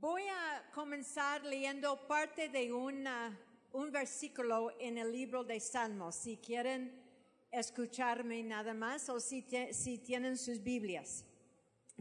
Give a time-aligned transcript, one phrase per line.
[0.00, 3.36] Voy a comenzar leyendo parte de una,
[3.72, 7.02] un versículo en el libro de Salmos, si quieren
[7.50, 11.24] escucharme nada más o si, te- si tienen sus Biblias.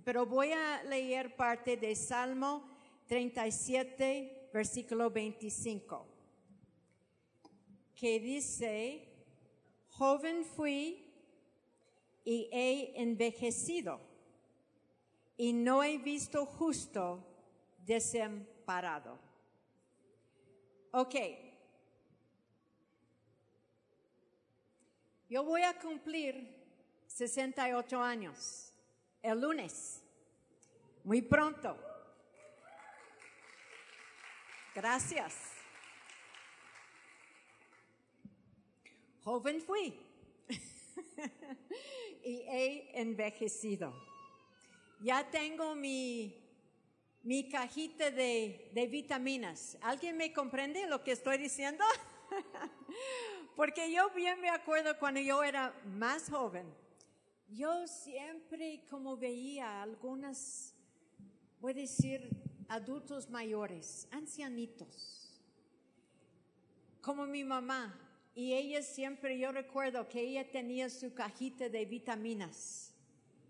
[0.04, 2.70] Pero voy a leer parte de Salmo
[3.07, 6.05] 37, versículo 25,
[7.95, 9.07] que dice,
[9.89, 11.04] joven fui
[12.23, 14.00] y he envejecido
[15.36, 17.23] y no he visto justo
[17.88, 19.18] desamparado.
[20.91, 21.16] Ok.
[25.30, 26.55] Yo voy a cumplir
[27.08, 28.73] 68 años
[29.22, 30.04] el lunes,
[31.04, 31.78] muy pronto.
[34.76, 35.34] Gracias.
[39.23, 40.00] Joven fui
[42.23, 43.94] y he envejecido.
[45.02, 46.47] Ya tengo mi,
[47.27, 49.77] mi cajita de, vitaminas.
[49.81, 51.83] ¿Alguien me comprende lo que estoy diciendo?
[53.58, 56.73] Porque yo bien me acuerdo cuando yo era más joven.
[57.50, 60.73] Yo siempre como veía algunas,
[61.59, 62.30] voy a decir,
[62.70, 65.38] adultos mayores, ancianitos,
[67.02, 68.00] como mi mamá.
[68.36, 72.86] Y ella siempre, yo recuerdo que ella tenía su cajita de vitaminas.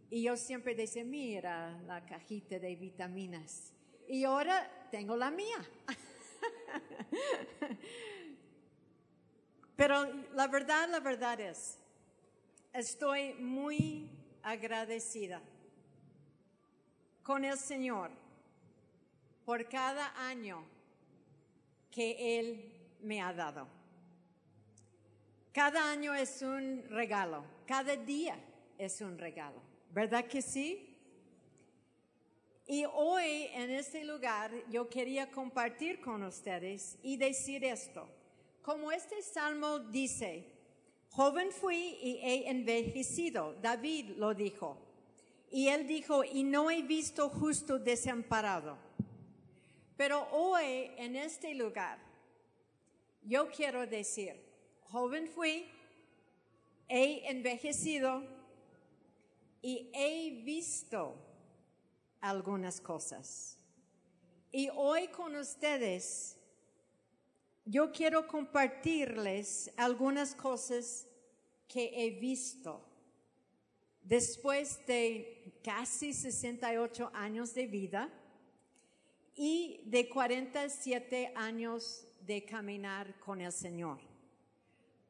[0.10, 3.74] Y yo siempre decía, mira la cajita de vitaminas.
[4.08, 5.58] Y ahora tengo la mía.
[9.76, 11.78] Pero la verdad, la verdad es,
[12.74, 14.10] estoy muy
[14.42, 15.42] agradecida
[17.22, 18.10] con el Señor
[19.46, 20.64] por cada año
[21.92, 23.68] que Él me ha dado.
[25.54, 28.38] Cada año es un regalo, cada día
[28.78, 29.62] es un regalo,
[29.98, 30.96] ¿verdad que sí?
[32.68, 38.08] Y hoy en este lugar yo quería compartir con ustedes y decir esto.
[38.62, 40.46] Como este salmo dice,
[41.10, 44.78] joven fui y he envejecido, David lo dijo.
[45.50, 48.78] Y él dijo, y no he visto justo desamparado.
[49.96, 51.98] Pero hoy en este lugar
[53.24, 54.36] yo quiero decir,
[54.92, 55.66] joven fui,
[56.88, 58.37] he envejecido
[59.68, 61.14] y he visto
[62.22, 63.58] algunas cosas.
[64.50, 66.38] Y hoy con ustedes,
[67.66, 71.06] yo quiero compartirles algunas cosas
[71.68, 72.82] que he visto
[74.04, 78.10] después de casi 68 años de vida
[79.36, 84.07] y de 47 años de caminar con el Señor.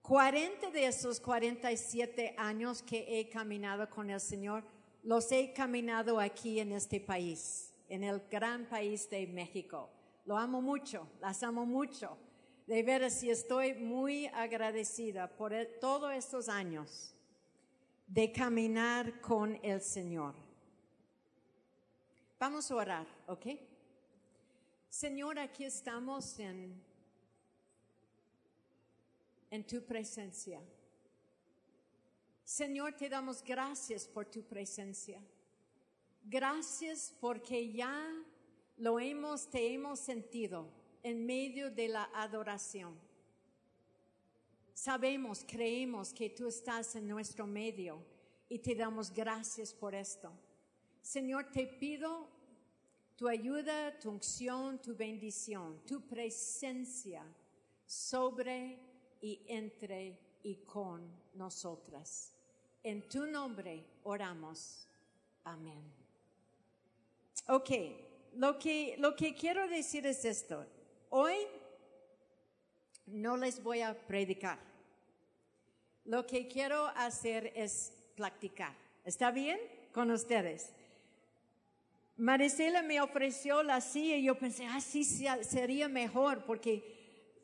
[0.07, 4.63] 40 de esos 47 años que he caminado con el Señor,
[5.03, 9.89] los he caminado aquí en este país, en el gran país de México.
[10.25, 12.17] Lo amo mucho, las amo mucho.
[12.67, 17.13] De veras, y estoy muy agradecida por el- todos estos años
[18.07, 20.35] de caminar con el Señor.
[22.39, 23.45] Vamos a orar, ¿ok?
[24.87, 26.81] Señor, aquí estamos en
[29.49, 30.61] en tu presencia.
[32.43, 35.21] Señor, te damos gracias por tu presencia.
[36.23, 38.13] Gracias porque ya
[38.77, 40.69] lo hemos, te hemos sentido
[41.03, 42.97] en medio de la adoración.
[44.73, 48.03] Sabemos, creemos que tú estás en nuestro medio
[48.47, 50.31] y te damos gracias por esto.
[51.01, 52.29] Señor, te pido
[53.15, 57.23] tu ayuda, tu unción, tu bendición, tu presencia
[57.85, 58.86] sobre
[59.21, 62.33] y entre y con nosotras.
[62.83, 64.87] En tu nombre oramos.
[65.43, 65.83] Amén.
[67.47, 67.69] Ok,
[68.35, 70.65] lo que, lo que quiero decir es esto.
[71.09, 71.35] Hoy
[73.05, 74.59] no les voy a predicar.
[76.05, 78.73] Lo que quiero hacer es practicar.
[79.05, 79.59] ¿Está bien
[79.93, 80.73] con ustedes?
[82.17, 86.96] Maricela me ofreció la silla y yo pensé, ah, sí, sería mejor porque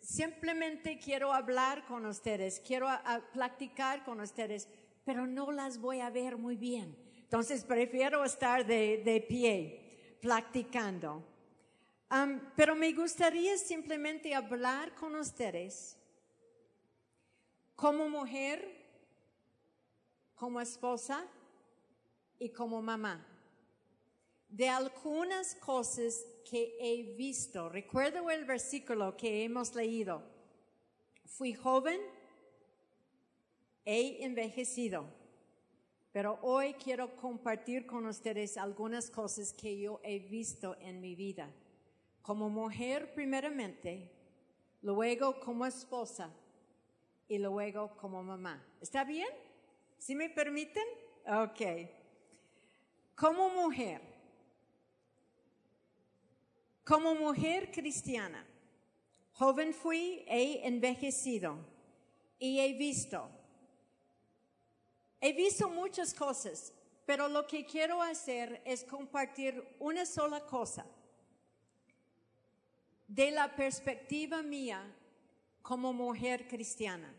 [0.04, 4.68] simplemente quiero hablar con ustedes, quiero a, platicar con ustedes,
[5.06, 6.96] pero no las voy a ver muy bien.
[7.18, 11.24] Entonces prefiero estar de, pie, platicando.
[12.12, 15.98] Um, pero me gustaría simplemente hablar con ustedes
[17.76, 18.86] como mujer,
[20.36, 21.26] como esposa
[22.38, 23.26] y como mamá
[24.54, 27.70] de algunas cosas que he visto.
[27.70, 30.22] Recuerdo el versículo que hemos leído.
[31.26, 32.00] Fui joven,
[33.86, 35.06] he envejecido,
[36.12, 41.52] pero hoy quiero compartir con ustedes algunas cosas que yo he visto en mi vida.
[42.24, 44.10] como mujer primeramente,
[44.82, 46.32] luego como esposa
[47.28, 48.66] y luego como mamá.
[48.80, 49.28] ¿Está bien?
[49.98, 50.86] ¿Sí me permiten?
[51.28, 51.90] Ok.
[53.14, 54.02] Como mujer,
[56.84, 58.46] como mujer cristiana,
[59.34, 61.58] joven fui, he envejecido
[62.40, 63.30] y he visto.
[65.22, 66.74] He visto muchas cosas,
[67.06, 70.86] pero lo que quiero hacer es compartir una sola cosa
[73.08, 74.84] de la perspectiva mía
[75.62, 77.14] como mujer cristiana.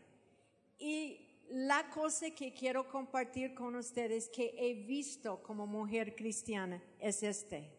[0.77, 1.19] Y
[1.49, 7.74] la cosa que quiero compartir con ustedes que he visto como mujer cristiana es este.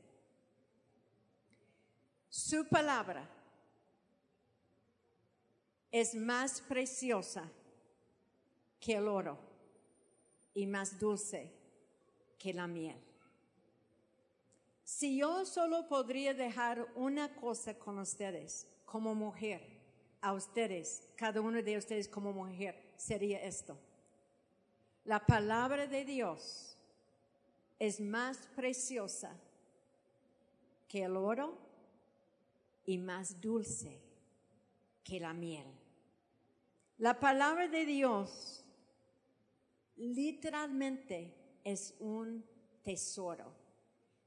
[2.36, 3.26] Su palabra
[5.90, 7.50] es más preciosa
[8.78, 9.38] que el oro
[10.52, 11.50] y más dulce
[12.38, 13.00] que la miel.
[14.84, 19.62] Si yo solo podría dejar una cosa con ustedes como mujer,
[20.20, 23.78] a ustedes, cada uno de ustedes como mujer, sería esto.
[25.04, 26.76] La palabra de Dios
[27.78, 29.34] es más preciosa
[30.86, 31.65] que el oro
[32.86, 34.00] y más dulce
[35.04, 35.66] que la miel.
[36.98, 38.64] La palabra de Dios
[39.96, 41.34] literalmente
[41.64, 42.44] es un
[42.82, 43.52] tesoro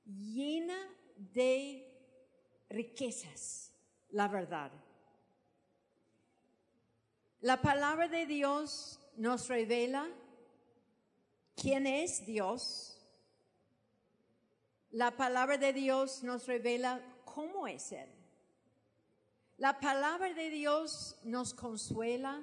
[0.06, 0.78] llena
[1.16, 1.86] de
[2.70, 3.72] riquezas,
[4.10, 4.72] la verdad.
[7.42, 10.08] La palabra de Dios nos revela
[11.56, 12.98] quién es Dios.
[14.92, 18.19] La palabra de Dios nos revela cómo es Él.
[19.60, 22.42] La palabra de Dios nos consuela,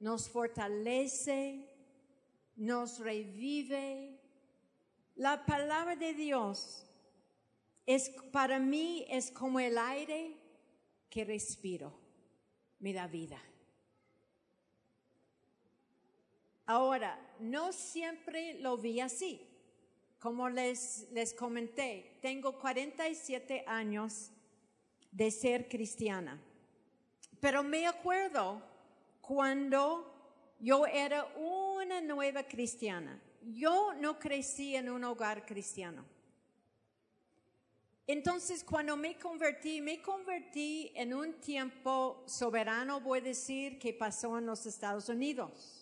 [0.00, 1.68] nos fortalece,
[2.56, 4.18] nos revive.
[5.14, 6.84] La palabra de Dios
[7.86, 10.36] es para mí es como el aire
[11.08, 11.96] que respiro,
[12.80, 13.40] me da vida.
[16.66, 19.46] Ahora, no siempre lo vi así.
[20.18, 24.32] Como les, les comenté, tengo 47 años
[25.10, 26.40] de ser cristiana.
[27.40, 28.62] Pero me acuerdo
[29.20, 33.20] cuando yo era una nueva cristiana.
[33.42, 36.04] Yo no crecí en un hogar cristiano.
[38.06, 44.36] Entonces, cuando me convertí, me convertí en un tiempo soberano, voy a decir, que pasó
[44.36, 45.80] en los Estados Unidos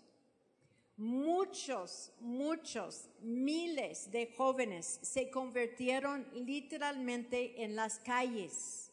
[0.99, 8.88] muchos, muchos, miles de jóvenes se convirtieron literalmente en las calles.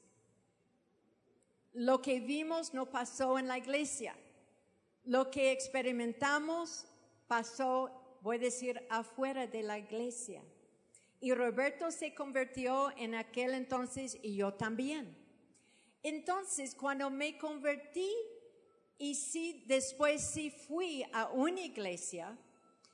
[1.76, 4.16] Lo que vimos no pasó en la iglesia.
[5.04, 6.86] Lo que experimentamos
[7.28, 10.42] pasó, voy a decir, afuera de la iglesia.
[11.20, 15.18] Y Roberto se convirtió en aquel entonces y yo también.
[16.02, 18.10] Entonces, cuando me convertí,
[18.98, 22.38] y sí, después sí fui a una iglesia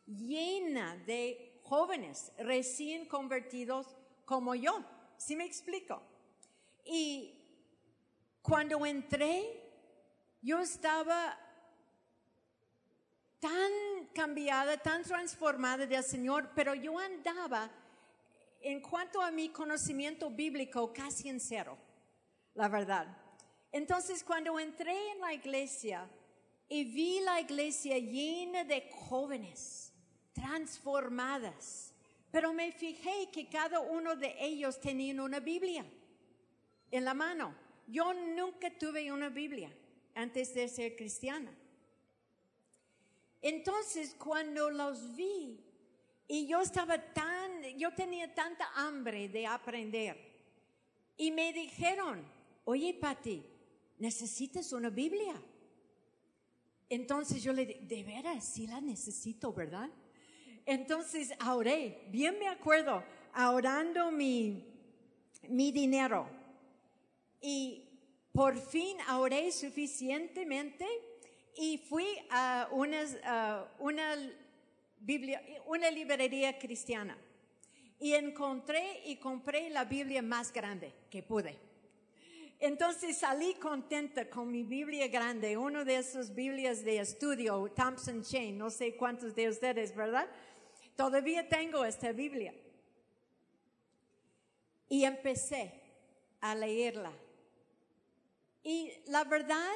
[0.07, 3.95] llena de jóvenes recién convertidos
[4.25, 4.83] como yo.
[5.17, 6.01] ¿Sí me explico?
[6.83, 7.40] Y
[8.41, 9.61] cuando entré,
[10.41, 11.37] yo estaba
[13.39, 13.71] tan
[14.13, 17.69] cambiada, tan transformada del Señor, pero yo andaba,
[18.61, 21.77] en cuanto a mi conocimiento bíblico, casi en cero,
[22.53, 23.07] la verdad.
[23.71, 26.07] Entonces cuando entré en la iglesia
[26.67, 29.91] y vi la iglesia llena de jóvenes,
[30.33, 31.93] transformadas,
[32.31, 35.85] pero me fijé que cada uno de ellos tenía una Biblia
[36.89, 37.53] en la mano.
[37.87, 39.71] Yo nunca tuve una Biblia
[40.15, 41.51] antes de ser cristiana.
[43.41, 45.59] Entonces cuando los vi
[46.27, 50.17] y yo estaba tan, yo tenía tanta hambre de aprender
[51.17, 52.23] y me dijeron,
[52.65, 53.43] oye Pati,
[53.97, 55.33] necesitas una Biblia.
[56.89, 59.89] Entonces yo le dije, de veras, sí la necesito, ¿verdad?
[60.65, 64.65] Entonces ahorré, bien me acuerdo, ahorrando mi,
[65.49, 66.40] mi dinero.
[67.41, 67.89] Y
[68.31, 70.87] por fin ahorré suficientemente
[71.57, 73.03] y fui a una,
[73.79, 74.15] una,
[74.99, 77.17] Biblia, una librería cristiana.
[77.99, 81.57] Y encontré y compré la Biblia más grande que pude.
[82.59, 88.55] Entonces salí contenta con mi Biblia grande, uno de esos Biblias de estudio, Thompson Chain,
[88.55, 90.27] no sé cuántos de ustedes, ¿verdad?
[90.95, 92.53] Todavía tengo esta Biblia.
[94.89, 95.73] Y empecé
[96.39, 97.11] a leerla.
[98.63, 99.75] Y la verdad,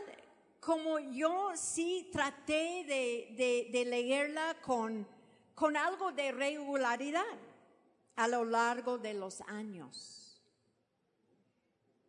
[0.59, 7.23] como yo sí traté de, leerla con algo de regularidad
[8.15, 10.41] a lo largo de los años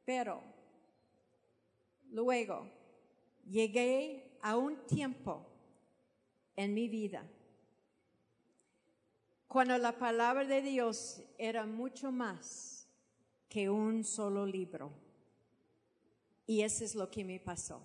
[0.05, 0.41] Pero
[2.11, 2.69] luego
[3.49, 5.45] llegué a un tiempo
[6.55, 7.25] en mi vida
[9.49, 12.89] cuando la palabra de Dios era mucho más
[13.49, 15.06] que un solo libro.
[16.47, 17.83] Y eso es lo que me pasó.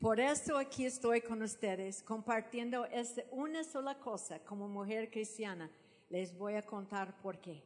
[0.00, 5.70] Por eso aquí estoy con ustedes compartiendo esta una sola cosa como mujer cristiana.
[6.08, 7.62] Les voy a contar por qué.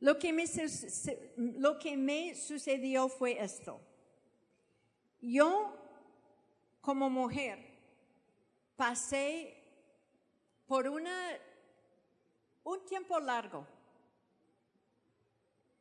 [0.00, 0.44] Lo que me,
[1.36, 3.80] lo que me sucedió fue esto.
[5.22, 5.74] Yo,
[6.80, 7.58] como mujer,
[8.76, 9.56] pasé
[10.66, 11.38] por una,
[12.62, 13.66] un tiempo largo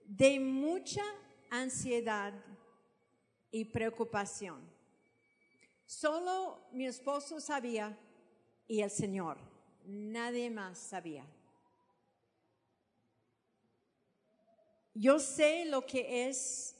[0.05, 1.03] de mucha
[1.61, 2.33] ansiedad
[3.51, 4.61] y preocupación.
[5.85, 7.97] Solo mi esposo sabía
[8.67, 9.37] y el Señor.
[9.85, 11.25] Nadie más sabía.
[14.93, 16.75] Yo sé lo que es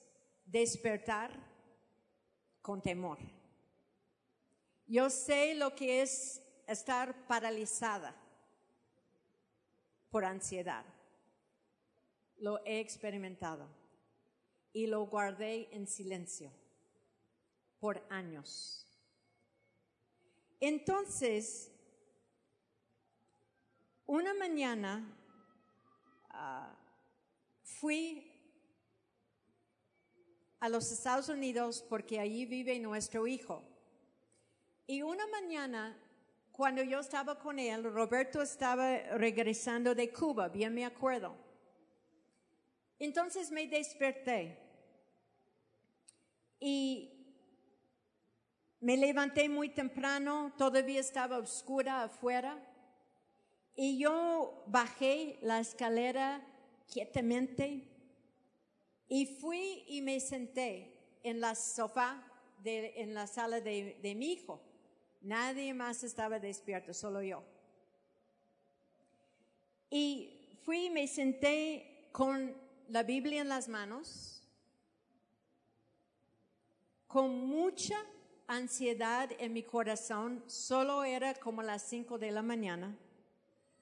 [0.46, 1.32] despertar
[2.62, 3.20] con temor.
[4.88, 8.16] Yo sé lo que es estar paralizada
[10.10, 10.86] por ansiedad.
[12.38, 13.85] Lo he experimentado
[14.76, 16.52] y lo guardé en silencio
[17.80, 18.86] por años.
[20.60, 21.72] Entonces,
[24.06, 25.18] una mañana
[26.30, 26.76] ah,
[27.64, 28.30] fui
[30.60, 33.64] a los Estados Unidos porque allí vive nuestro hijo.
[34.88, 35.98] Y una mañana
[36.52, 41.34] cuando yo estaba con él, Roberto estaba regresando de Cuba, bien me acuerdo.
[43.00, 44.65] Entonces me desperté
[46.60, 47.12] y
[48.80, 52.58] me levanté muy temprano, todavía estaba oscura afuera,
[53.76, 56.42] y yo bajé la escalera
[56.88, 57.84] quietamente
[59.08, 62.24] y fui y me senté en la sofá
[62.64, 64.62] de, en la sala de mi hijo.
[65.22, 67.44] Nadie más estaba despierto, solo yo.
[69.90, 72.56] Y fui y me senté con
[72.90, 74.35] la Biblia en las manos,
[77.16, 77.96] con mucha
[78.46, 82.94] ansiedad en mi corazón, solo era como las cinco de la mañana.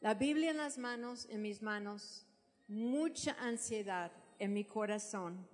[0.01, 2.27] La Biblia en las manos, en mis manos,
[2.67, 5.49] mucha ansiedad en mi corazón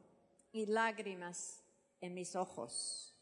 [0.51, 1.63] y lágrimas
[2.01, 3.15] en mis ojos.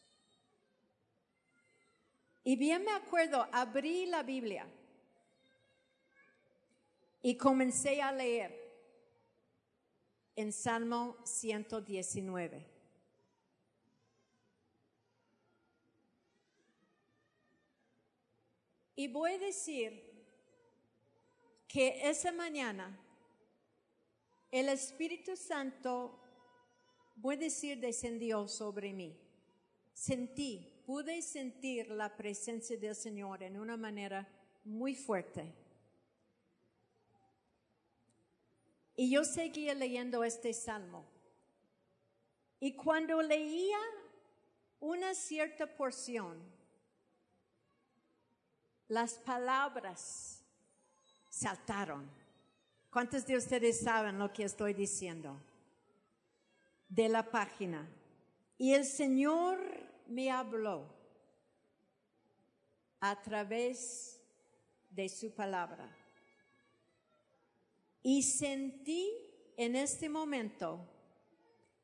[2.43, 4.65] Y bien me acuerdo, abrí la Biblia
[7.21, 8.59] y comencé a leer
[10.35, 12.76] en Salmo 119.
[18.97, 20.03] Y voy a decir
[21.69, 22.99] que esa mañana
[24.51, 26.19] el Espíritu Santo,
[27.15, 29.15] voy a decir, descendió sobre mí.
[29.93, 34.27] Sentí pude sentir la presencia del Señor en una manera
[34.63, 35.53] muy fuerte.
[38.95, 41.05] Y yo seguía leyendo este salmo.
[42.59, 43.77] Y cuando leía
[44.79, 46.41] una cierta porción,
[48.87, 50.43] las palabras
[51.29, 52.09] saltaron.
[52.89, 55.37] ¿Cuántos de ustedes saben lo que estoy diciendo?
[56.87, 57.87] De la página.
[58.57, 59.59] Y el Señor
[60.07, 60.85] me habló
[62.99, 64.19] a través
[64.89, 65.95] de su palabra.
[68.01, 69.11] Y sentí
[69.57, 70.79] en este momento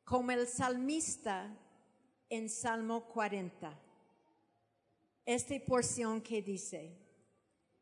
[0.03, 1.55] como el salmista
[2.29, 3.77] en Salmo 40,
[5.25, 6.97] esta porción que dice,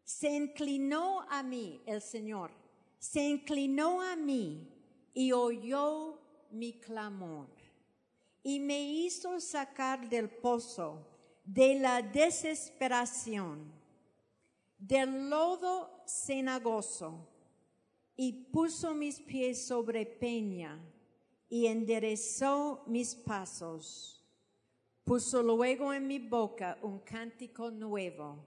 [0.03, 2.51] se inclinó a mí el Señor,
[2.99, 4.67] se inclinó a mí
[5.13, 6.19] y oyó
[6.51, 7.49] mi clamor
[8.43, 11.07] y me hizo sacar del pozo
[11.43, 13.71] de la desesperación,
[14.77, 17.27] del lodo cenagoso,
[18.15, 20.79] y puso mis pies sobre peña
[21.49, 24.20] y enderezó mis pasos.
[25.03, 28.45] Puso luego en mi boca un cántico nuevo,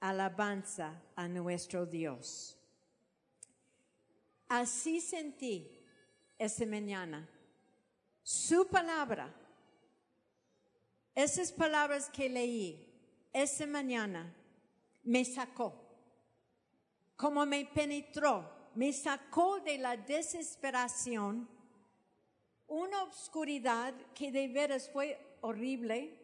[0.00, 2.58] alabanza a nuestro Dios.
[4.48, 5.80] Así sentí
[6.38, 7.28] esa mañana
[8.22, 9.34] su palabra,
[11.14, 12.88] esas palabras que leí
[13.32, 14.32] esa mañana,
[15.02, 15.74] me sacó,
[17.16, 21.48] como me penetró, me sacó de la desesperación,
[22.68, 26.18] una oscuridad que de veras fue horrible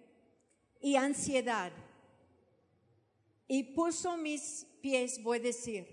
[0.80, 1.70] y ansiedad.
[3.46, 5.86] Y puso mis pies, voy a decir,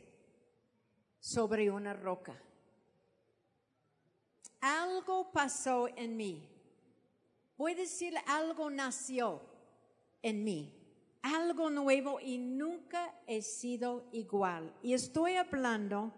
[1.19, 2.41] sobre una roca.
[4.61, 6.49] algo pasó en mí.
[7.57, 9.41] Voy a decir, algo nació
[10.21, 10.73] en mí.
[11.21, 14.73] Algo nuevo y nunca he sido igual.
[14.83, 16.13] Y estoy hablando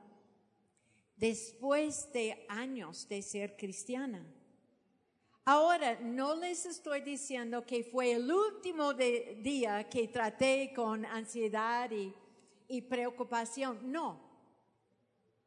[1.16, 4.26] después de años de ser cristiana.
[5.50, 11.90] Ahora, no les estoy diciendo que fue el último día que traté con ansiedad
[12.68, 14.20] y, preocupación, no.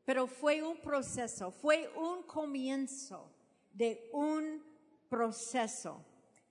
[0.06, 3.30] Pero fue un proceso, fue un comienzo
[3.74, 4.64] de un
[5.10, 6.02] proceso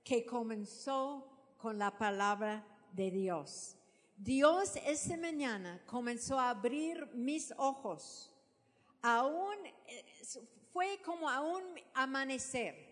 [0.04, 3.76] que comenzó con la palabra de Dios.
[4.16, 8.32] Dios esa mañana comenzó a abrir mis ojos.
[9.02, 9.56] Aún
[9.88, 10.06] eh,
[10.72, 11.64] fue como a un
[11.96, 12.89] amanecer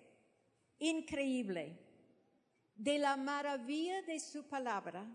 [0.79, 1.77] increíble
[2.75, 5.05] de la maravilla de su palabra,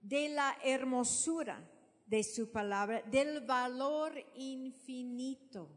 [0.00, 1.58] de la hermosura
[2.06, 5.68] de su palabra, del valor infinito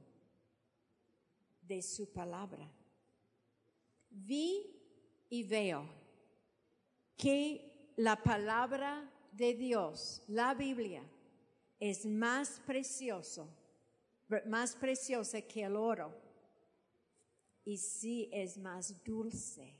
[1.62, 2.70] de su palabra.
[4.10, 4.66] Vi
[5.30, 5.88] y veo
[7.18, 11.04] que la palabra de Dios, la Biblia,
[11.80, 13.48] es más precioso,
[14.48, 16.31] más preciosa que el oro
[17.64, 19.76] y sí es más dulce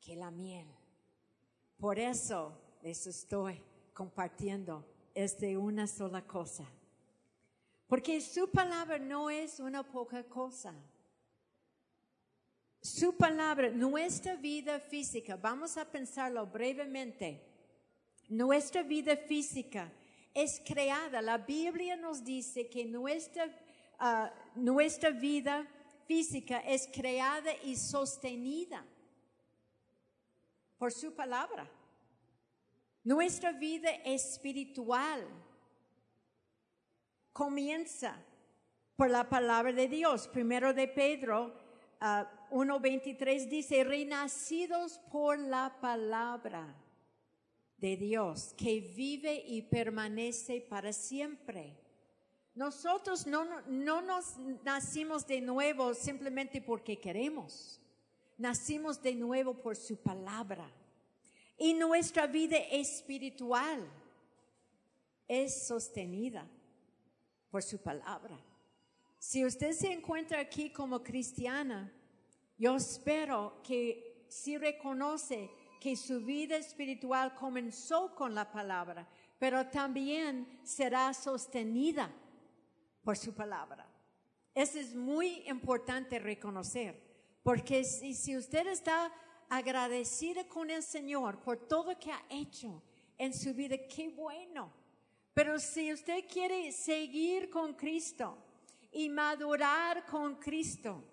[0.00, 0.66] que la miel.
[1.76, 2.52] Por eso
[2.82, 3.60] les estoy
[3.92, 6.64] compartiendo es de una sola cosa.
[7.86, 10.74] Porque su palabra no es una poca cosa.
[12.80, 17.40] Su palabra, nuestra vida física, vamos a pensarlo brevemente.
[18.28, 19.90] Nuestra vida física
[20.34, 21.22] es creada.
[21.22, 23.46] La Biblia nos dice que nuestra,
[23.98, 25.66] ah, nuestra vida
[26.06, 28.84] física es creada y sostenida
[30.78, 31.70] por su palabra.
[33.02, 35.26] Nuestra vida espiritual
[37.32, 38.16] comienza
[38.96, 40.28] por la palabra de Dios.
[40.28, 41.54] Primero de Pedro
[42.00, 46.74] 1.23 ah, dice, renacidos por la palabra
[47.76, 51.83] de Dios que vive y permanece para siempre.
[52.54, 57.80] Nosotros no, no nos nacimos de nuevo simplemente porque queremos.
[58.38, 60.70] Nacimos de nuevo por su palabra.
[61.58, 63.84] Y nuestra vida espiritual
[65.26, 66.46] es sostenida
[67.50, 68.38] por su palabra.
[69.18, 71.92] Si usted se encuentra aquí como cristiana,
[72.56, 80.60] yo espero que si reconoce que su vida espiritual comenzó con la palabra, pero también
[80.62, 82.10] será sostenida
[83.04, 83.86] por su palabra.
[84.54, 87.00] Eso es muy importante reconocer,
[87.42, 89.12] porque si, usted está
[89.48, 92.82] agradecida con el Señor por todo que ha hecho
[93.18, 94.72] en su vida, qué bueno.
[95.34, 98.38] Pero si usted quiere seguir con Cristo
[98.92, 101.04] y madurar con Cristo,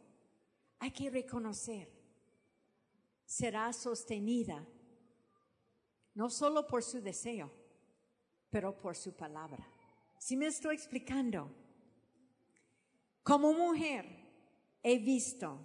[0.80, 1.92] hay que reconocer,
[3.26, 4.66] será sostenida
[6.14, 7.52] no solo por su deseo,
[8.50, 9.66] pero por su palabra.
[10.20, 11.50] Si me estoy explicando,
[13.24, 14.06] como mujer
[14.84, 15.60] he visto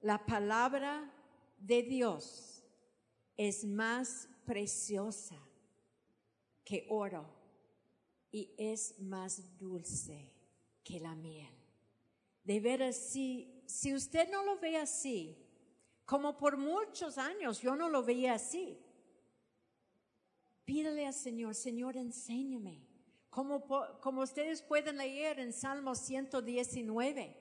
[0.00, 1.12] la palabra
[1.58, 2.64] de Dios
[3.36, 5.36] es más preciosa
[6.64, 7.26] que oro
[8.30, 10.32] y es más dulce
[10.82, 11.54] que la miel.
[12.42, 15.38] De veras, si, si usted no lo ve así,
[16.04, 18.78] como por muchos años yo no lo veía así,
[20.64, 22.93] pídele al Señor, Señor, enséñame.
[23.34, 27.36] Como, ustedes pueden leer en Salmo 119,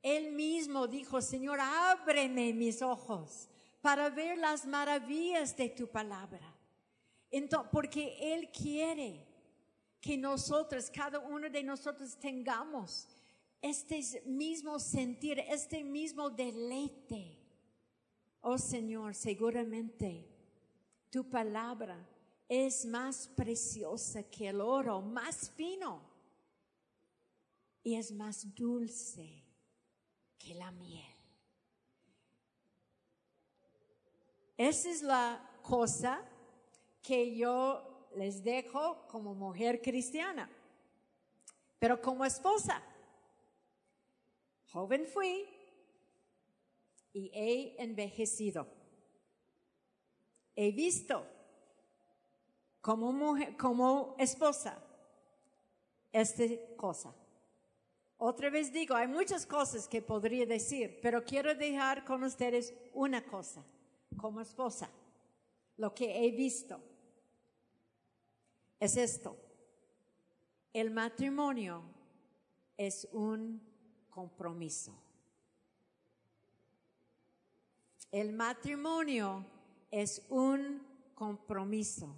[0.00, 3.48] Él mismo dijo, Señor, ábreme mis ojos
[3.80, 6.54] para ver las maravillas de tu palabra.
[7.32, 9.26] Entonces, porque Él quiere
[10.00, 13.08] que nosotros, cada uno de nosotros tengamos
[13.60, 17.40] este mismo sentir, este mismo deleite.
[18.40, 20.28] Oh Señor, seguramente
[21.10, 22.08] tu palabra
[22.48, 26.02] es más preciosa que el oro, más fino
[27.82, 29.44] y es más dulce
[30.38, 31.14] que la miel.
[34.56, 36.22] Esa es la cosa
[37.02, 40.48] que yo les dejo como mujer cristiana.
[41.78, 42.82] Pero como esposa,
[44.70, 45.44] joven fui
[47.12, 48.66] y he envejecido.
[50.54, 51.26] He visto
[52.84, 54.76] como mujer, como esposa,
[56.12, 56.44] esta
[56.76, 57.14] cosa.
[58.18, 63.24] Otra vez digo, hay muchas cosas que podría decir, pero quiero dejar con ustedes una
[63.24, 63.64] cosa
[64.18, 64.90] como esposa,
[65.78, 66.78] lo que he visto
[68.78, 69.34] es esto.
[70.74, 71.84] El matrimonio
[72.76, 73.62] es un
[74.10, 74.92] compromiso.
[78.12, 79.42] El matrimonio
[79.90, 80.82] es un
[81.14, 82.14] compromiso.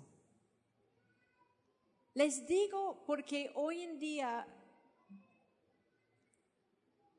[2.16, 4.48] Les digo porque hoy en día,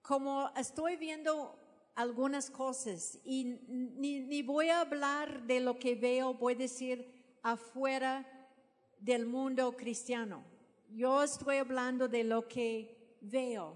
[0.01, 1.55] como estoy viendo
[1.93, 8.25] algunas cosas y ni, voy a hablar de lo que veo, voy a decir afuera
[8.99, 10.43] del mundo cristiano.
[10.89, 13.75] Yo estoy hablando de lo que veo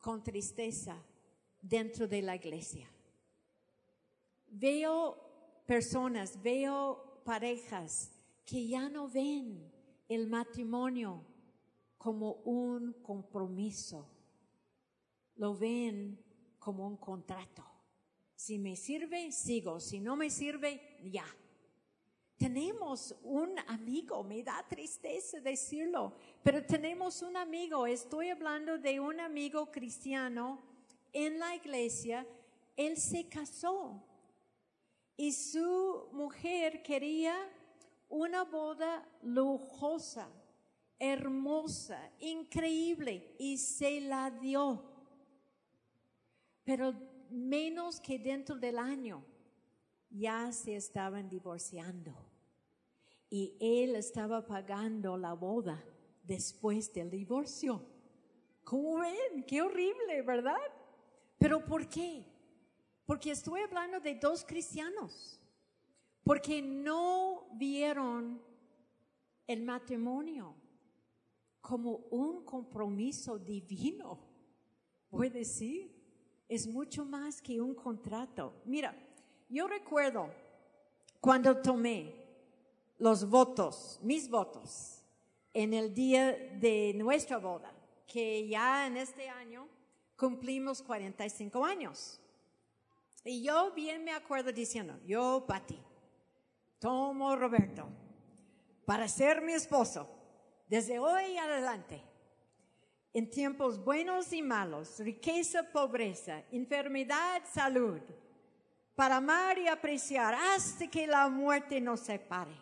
[0.00, 1.00] con tristeza
[1.62, 2.90] dentro de la iglesia.
[4.48, 5.16] Veo
[5.64, 8.10] personas, veo parejas
[8.44, 9.77] que ya no ven
[10.08, 11.24] el matrimonio
[11.98, 14.08] como un compromiso,
[15.36, 16.18] lo ven
[16.58, 17.64] como un contrato.
[18.34, 21.26] Si me sirve, sigo, si no me sirve, ya.
[22.36, 29.18] Tenemos un amigo, me da tristeza decirlo, pero tenemos un amigo, estoy hablando de un
[29.18, 30.62] amigo cristiano
[31.12, 32.24] en la iglesia,
[32.76, 34.04] él se casó
[35.16, 37.34] y su mujer quería
[38.08, 40.28] una boda lujosa,
[40.98, 44.82] hermosa, increíble y se la dio.
[46.64, 46.94] Pero
[47.30, 49.24] menos que dentro del año
[50.10, 52.14] ya se estaban divorciando
[53.30, 55.84] y él estaba pagando la boda
[56.22, 57.84] después del divorcio.
[58.64, 59.44] ¿Cómo ven?
[59.46, 60.56] Qué horrible, ¿verdad?
[61.38, 62.24] Pero ¿por qué?
[63.06, 65.37] Porque estoy hablando de dos cristianos,
[66.28, 68.38] porque no vieron
[69.46, 70.54] el matrimonio
[71.62, 74.18] como un compromiso divino.
[75.10, 75.90] Voy a decir,
[76.46, 78.60] es mucho más que un contrato.
[78.66, 78.94] Mira,
[79.48, 80.28] yo recuerdo
[81.18, 82.14] cuando tomé
[82.98, 85.02] los votos, mis votos,
[85.54, 87.72] en el día de nuestra boda,
[88.06, 89.66] que ya en este año
[90.14, 92.20] cumplimos 45 años.
[93.24, 95.87] Y yo bien me acuerdo diciendo, yo, Pati,
[96.78, 97.88] tomo Roberto
[98.84, 100.08] para ser mi esposo
[100.68, 102.02] desde hoy adelante,
[103.14, 108.00] en tiempos buenos y malos, riqueza, pobreza, enfermedad, salud,
[108.94, 112.54] para amar y apreciar hasta que la muerte nos separe.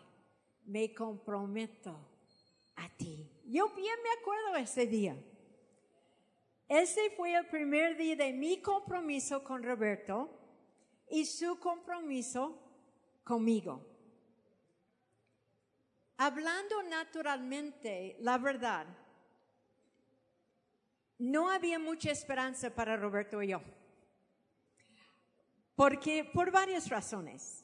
[0.65, 1.97] Me comprometo
[2.75, 3.29] a ti.
[3.45, 5.15] Yo bien me acuerdo ese día.
[6.67, 10.29] Ese fue el primer día de mi compromiso con Roberto
[11.09, 12.57] y su compromiso
[13.23, 13.96] conmigo.
[16.17, 18.87] Hablando naturalmente, la verdad,
[21.19, 23.61] no había mucha esperanza para Roberto y yo.
[25.75, 27.63] Porque por varias razones.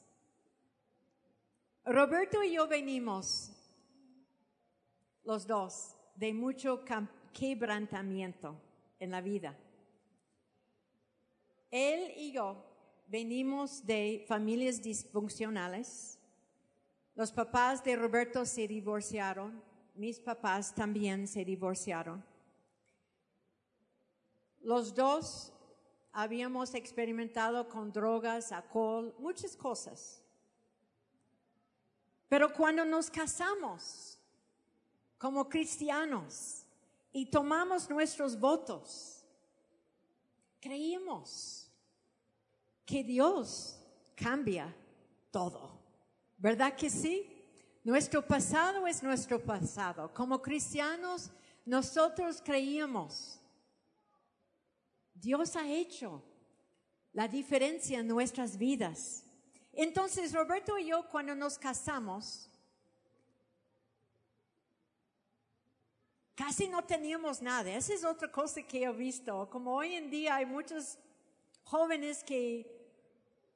[1.84, 3.50] Roberto y yo venimos,
[5.24, 6.84] los dos, de mucho
[7.32, 8.56] quebrantamiento
[9.00, 9.58] en la vida.
[11.70, 12.64] Él y yo
[13.08, 16.13] venimos de familias disfuncionales.
[17.14, 19.62] Los papás de Roberto se divorciaron,
[19.94, 22.24] mis papás también se divorciaron.
[24.62, 25.52] Los dos
[26.12, 30.22] habíamos experimentado con drogas, alcohol, muchas cosas.
[32.28, 34.18] Pero cuando nos casamos
[35.18, 36.64] como cristianos
[37.12, 39.24] y tomamos nuestros votos,
[40.60, 41.70] creímos
[42.84, 43.78] que Dios
[44.16, 44.74] cambia
[45.30, 45.73] todo.
[46.44, 47.26] ¿Verdad que sí?
[47.84, 50.12] Nuestro pasado es nuestro pasado.
[50.12, 51.30] Como cristianos,
[51.64, 53.40] nosotros creíamos.
[55.14, 56.22] Dios ha hecho
[57.14, 59.24] la diferencia en nuestras vidas.
[59.72, 62.50] Entonces, Roberto y yo, cuando nos casamos,
[66.34, 67.74] casi no teníamos nada.
[67.74, 69.48] Esa es otra cosa que he visto.
[69.48, 70.98] Como hoy en día hay muchos
[71.62, 72.70] jóvenes que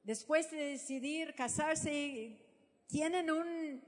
[0.05, 2.48] después de decidir casarse
[2.89, 3.85] tienen un,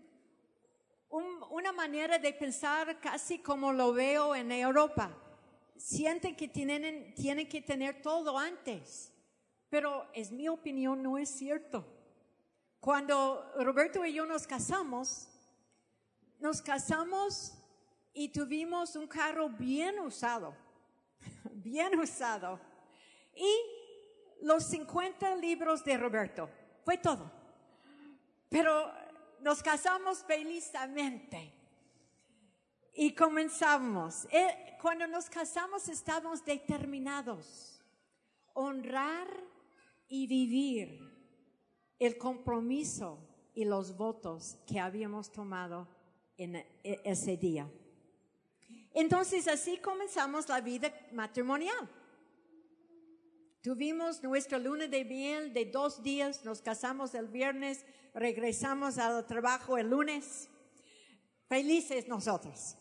[1.51, 5.11] una manera de pensar casi como lo veo en Europa.
[5.77, 9.13] Sienten que tienen, tienen que tener todo antes.
[9.71, 11.87] Pero es mi opinión, no es cierto.
[12.79, 15.29] Cuando Roberto y yo nos casamos,
[16.39, 17.55] nos casamos
[18.13, 20.55] y tuvimos un carro bien usado,
[21.53, 22.61] bien usado.
[23.35, 23.51] Y
[24.43, 26.51] los 50 libros de Roberto.
[26.85, 27.40] Fue todo.
[28.51, 28.93] Pero
[29.41, 31.55] nos casamos felizmente.
[32.95, 34.27] Y comenzamos.
[34.31, 37.81] Eh, cuando nos casamos estábamos determinados.
[38.53, 39.29] Honrar
[40.09, 41.01] y vivir
[41.99, 43.19] el compromiso
[43.55, 45.89] y los votos que habíamos tomado
[46.37, 46.69] en e,
[47.05, 47.71] ese día.
[48.93, 51.89] Entonces así comenzamos la vida matrimonial.
[53.63, 59.77] Tuvimos nuestra luna de miel de dos días, nos casamos el viernes, regresamos al trabajo
[59.77, 60.49] el lunes.
[61.47, 62.79] Felices nosotros.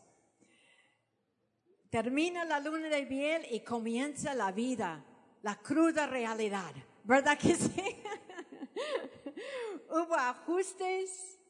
[1.90, 5.04] Termina la luna de miel y comienza la vida,
[5.42, 6.74] la cruda realidad.
[7.04, 7.76] ¿Verdad que sí?
[9.90, 11.42] hubo ajustes,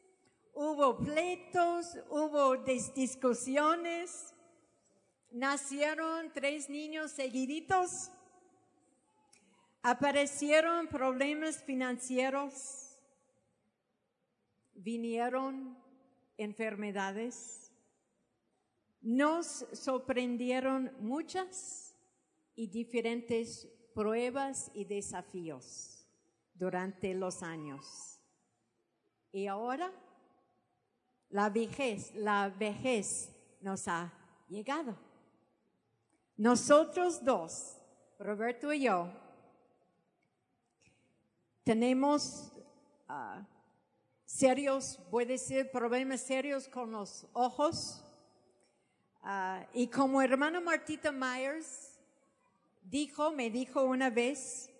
[0.56, 2.58] hubo pleitos, hubo
[2.96, 4.34] discusiones.
[5.30, 8.10] Nacieron tres niños seguiditos.
[9.82, 12.98] Aparecieron problemas financieros.
[14.74, 15.78] Vinieron
[16.38, 17.72] enfermedades.
[19.02, 21.96] Nos sorprendieron muchas
[22.56, 26.06] y diferentes pruebas y desafíos
[26.54, 28.20] durante los años.
[29.32, 29.92] Y ahora
[31.30, 33.30] la vejez, la vejez
[33.62, 34.12] nos ha
[34.50, 34.98] llegado.
[36.36, 37.78] Nosotros dos,
[38.18, 39.10] Roberto y yo,
[41.70, 42.52] tenemos
[43.08, 43.46] ah,
[44.26, 48.04] serios, puede ser problemas serios con los ojos.
[49.22, 52.00] Ah, y como hermana Martita Myers
[52.82, 54.72] dijo, me dijo una vez,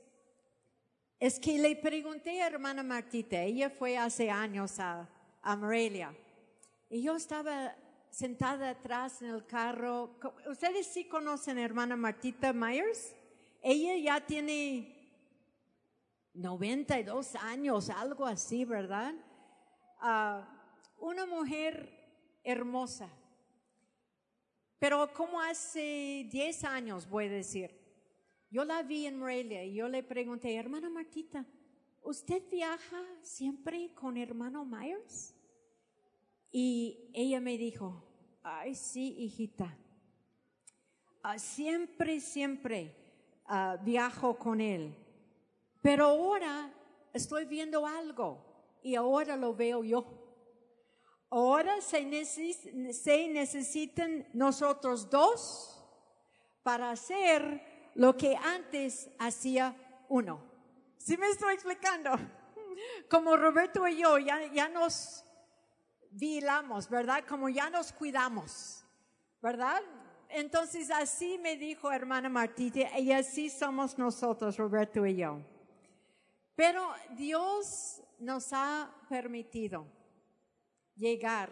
[1.20, 5.08] es que le pregunté a hermana Martita, ella fue hace años a,
[5.44, 6.12] a Morelia,
[6.90, 7.76] y yo estaba
[8.10, 10.18] sentada atrás en el carro.
[10.50, 13.14] ¿Ustedes sí conocen a hermana Martita Myers?
[13.62, 14.99] Ella ya tiene
[16.34, 19.14] 92 años, algo así, ¿verdad?
[20.00, 20.48] Ah,
[20.98, 22.00] una mujer
[22.44, 23.10] hermosa.
[24.80, 27.76] Pero como hace 10 años, voy a decir,
[28.50, 31.46] yo la vi en Morelia y yo le pregunté, hermana Martita,
[32.02, 35.36] ¿usted viaja siempre con hermano Myers?
[36.52, 38.04] Y ella me dijo,
[38.42, 39.78] ay sí, hijita,
[41.22, 42.96] ah, siempre, siempre
[43.46, 44.96] ah, viajo con él.
[45.82, 46.74] Pero ahora
[47.14, 50.20] estoy viendo algo y ahora lo veo yo.
[51.32, 52.02] Ahora se,
[53.30, 55.86] necesitan nosotros dos
[56.64, 59.76] para hacer lo que antes hacía
[60.10, 60.42] uno.
[60.98, 62.12] ¿Sí me estoy explicando?
[63.10, 65.24] Como Roberto y yo ya, ya nos
[66.10, 67.24] vigilamos, ¿verdad?
[67.28, 68.84] Como ya nos cuidamos,
[69.42, 69.82] ¿verdad?
[70.30, 75.42] Entonces así me dijo hermana Martita y así somos nosotros, Roberto y yo.
[76.60, 79.88] Pero Dios nos ha permitido
[80.94, 81.50] llegar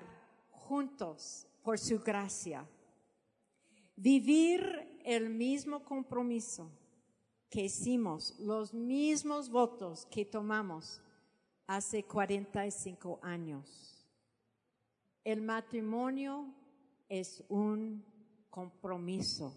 [0.49, 2.67] juntos por su gracia,
[3.95, 6.69] vivir el mismo compromiso
[7.49, 11.01] que hicimos, los mismos votos que tomamos
[11.67, 14.05] hace 45 años.
[15.23, 16.53] El matrimonio
[17.07, 18.03] es un
[18.49, 19.55] compromiso.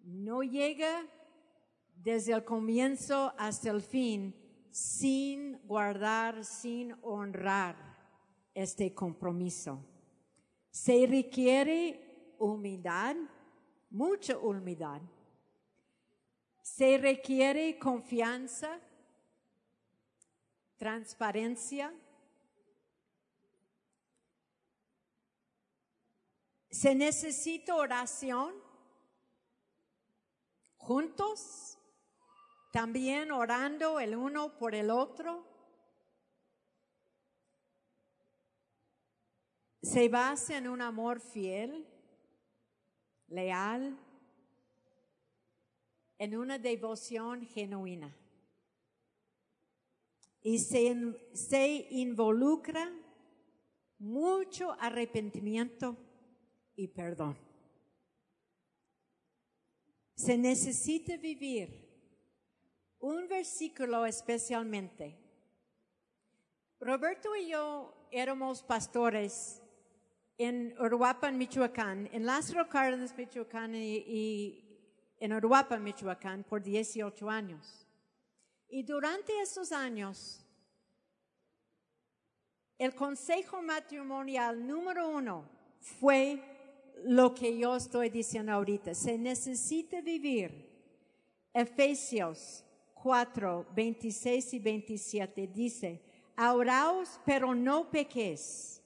[0.00, 1.08] No llega
[1.94, 4.34] desde el comienzo hasta el fin
[4.70, 7.76] sin guardar, sin honrar
[8.54, 9.84] este compromiso.
[10.70, 13.16] Se requiere humildad,
[13.90, 15.00] mucha humildad.
[16.62, 18.80] Se requiere confianza,
[20.76, 21.92] transparencia.
[26.70, 28.54] Se necesita oración
[30.76, 31.79] juntos
[32.70, 35.44] también orando el uno por el otro.
[39.82, 41.86] Se basa en un amor fiel,
[43.28, 43.98] leal,
[46.18, 48.14] en una devoción genuina.
[50.42, 52.90] Y se, involucra
[53.98, 55.96] mucho arrepentimiento
[56.76, 57.36] y perdón.
[60.14, 61.89] Se necesita vivir
[63.00, 65.16] un versículo especialmente.
[66.78, 69.62] Roberto y yo éramos pastores
[70.38, 74.64] en Uruapan, Michoacán, en Lázaro Cárdenas, Michoacán y,
[75.18, 77.86] en Uruapan, Michoacán por 18 años.
[78.68, 80.44] Y durante esos años,
[82.78, 85.44] el consejo matrimonial número uno
[85.80, 86.42] fue
[87.04, 88.94] lo que yo estoy diciendo ahorita.
[88.94, 90.70] Se necesita vivir
[91.52, 92.64] Efesios
[93.02, 96.02] 4, 26 y 27 dice,
[96.36, 98.82] Auraos, pero no pequéis.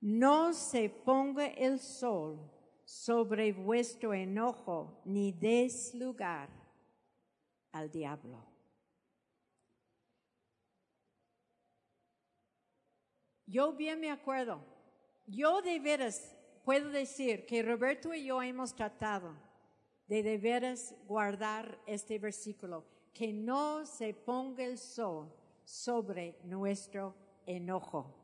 [0.00, 2.38] No se ponga el sol
[2.84, 6.48] sobre vuestro enojo, ni des lugar
[7.72, 8.44] al diablo.
[13.46, 14.60] Yo bien me acuerdo,
[15.26, 19.47] yo de veras puedo decir que Roberto y yo hemos tratado
[20.08, 25.30] de de veras guardar este versículo, que no se ponga el sol
[25.64, 27.14] sobre nuestro
[27.46, 28.14] enojo.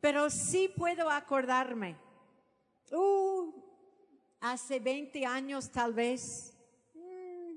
[0.00, 1.94] Pero sí puedo acordarme,
[2.90, 3.52] uh,
[4.40, 6.56] hace 20 años tal vez,
[6.94, 7.54] mm,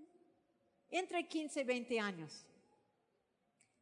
[0.89, 2.45] entre 15 y 20 años.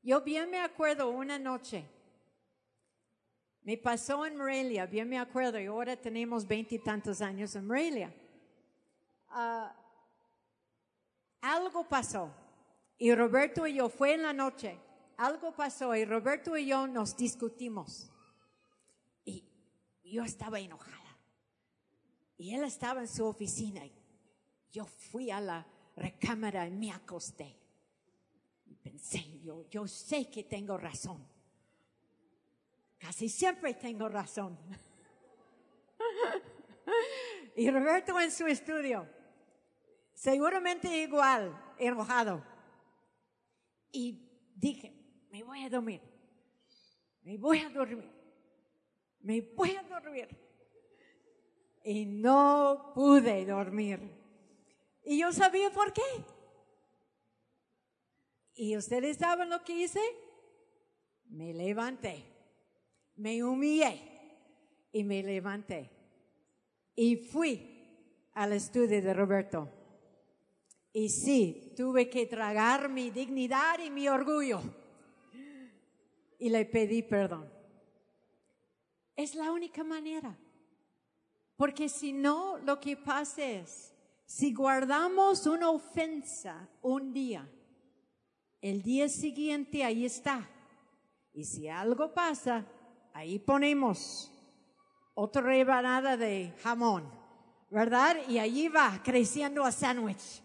[0.04, 1.84] Yo bien me acuerdo una noche,
[3.64, 8.14] me pasó en Morelia, bien me acuerdo, y ahora tenemos veintitantos años en Morelia.
[9.34, 9.76] Ah,
[11.42, 12.32] algo pasó,
[12.98, 14.78] y Roberto y yo, fue en la noche,
[15.18, 18.12] algo pasó, y Roberto y yo nos discutimos.
[19.24, 19.44] Y
[20.04, 21.18] yo estaba enojada.
[22.38, 23.82] Y él estaba en su oficina.
[24.72, 25.66] Yo fui a la
[25.96, 27.58] recámara y me acosté.
[28.66, 31.28] Y pensé, yo, yo sé que tengo razón.
[33.00, 34.58] Casi siempre tengo razón.
[37.56, 39.08] y Roberto en su estudio,
[40.22, 42.44] seguramente igual, enojado.
[43.92, 44.94] Y dije,
[45.32, 46.02] me voy a dormir.
[47.24, 48.10] Me voy a dormir.
[49.22, 50.28] Me voy a dormir.
[51.84, 54.00] Y no pude dormir.
[55.04, 56.02] Y yo sabía por qué.
[58.54, 60.02] ¿Y ustedes saben lo que hice?
[61.26, 62.32] Me levanté
[63.22, 64.02] me humillé
[64.92, 65.90] y me levanté.
[66.96, 69.70] Y fui al estudio de Roberto.
[70.94, 74.62] Y sí, tuve que tragar mi dignidad y mi orgullo.
[76.38, 77.50] Y le pedí perdón.
[79.16, 80.38] Es la única manera.
[81.56, 83.94] Porque si no, lo que pasa es,
[84.26, 87.48] si guardamos una ofensa un día,
[88.62, 90.50] el día siguiente ahí está.
[91.34, 92.66] Y si algo pasa,
[93.14, 94.32] ahí ponemos
[95.14, 97.10] otra rebanada de jamón,
[97.70, 98.18] ¿verdad?
[98.28, 100.42] Y allí va creciendo a sándwich.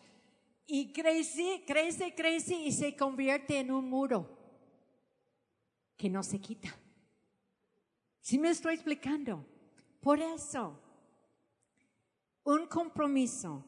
[0.67, 4.29] Y crece, crece, crece y se convierte en un muro
[5.97, 6.75] que no se quita.
[8.21, 9.45] ¿Sí me estoy explicando?
[10.01, 10.79] Por eso,
[12.45, 13.65] un compromiso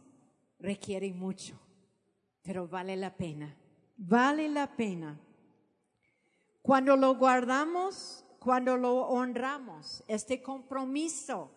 [0.58, 1.58] requiere mucho,
[2.42, 3.56] pero vale la pena.
[3.96, 5.20] Vale la pena.
[6.62, 11.50] Cuando lo guardamos cuando lo honramos, este compromiso.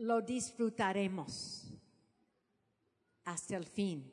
[0.00, 1.72] Lo disfrutaremos
[3.24, 4.10] hasta el fin.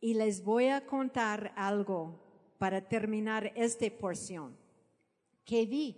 [0.00, 2.18] Y les voy a contar algo
[2.58, 4.56] para terminar esta porción
[5.44, 5.96] que vi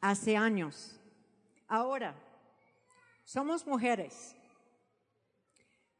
[0.00, 0.98] hace años.
[1.68, 2.14] Ahora,
[3.24, 4.34] somos mujeres.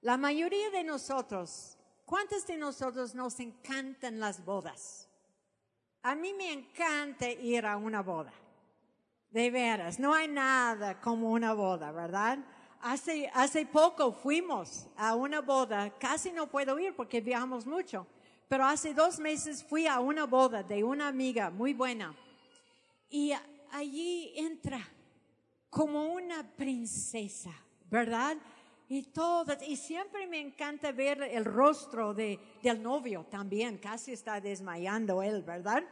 [0.01, 1.77] La mayoría de nosotros
[2.11, 5.09] ¿Cuántos de nosotros nos encantan las bodas?
[6.03, 8.33] A mí me encanta ir a una boda.
[9.31, 12.39] De veras, no hay nada como una boda, ¿verdad?
[12.81, 18.07] Hace, hace poco fuimos a una boda, casi no puedo ir porque viajamos mucho,
[18.49, 22.15] pero hace dos meses fui a una boda de una amiga muy buena
[23.09, 23.33] y
[23.71, 24.81] allí entra
[25.69, 27.53] como una princesa,
[27.89, 28.37] ¿verdad?
[28.91, 34.41] y todas, y siempre me encanta ver el rostro de, del novio también, casi está
[34.41, 35.85] desmayando él, ¿verdad?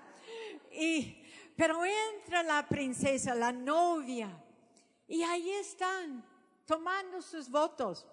[0.73, 1.17] Y,
[1.59, 4.31] pero entra la princesa, la novia,
[5.09, 6.25] y ahí están
[6.65, 8.07] tomando sus votos.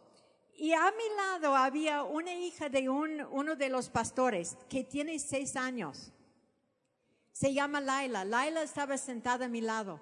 [0.55, 5.19] Y a mi lado había una hija de un, uno de los pastores que tiene
[5.19, 6.11] seis años.
[7.33, 8.25] Se llama Laila.
[8.25, 10.01] Laila estaba sentada a mi lado.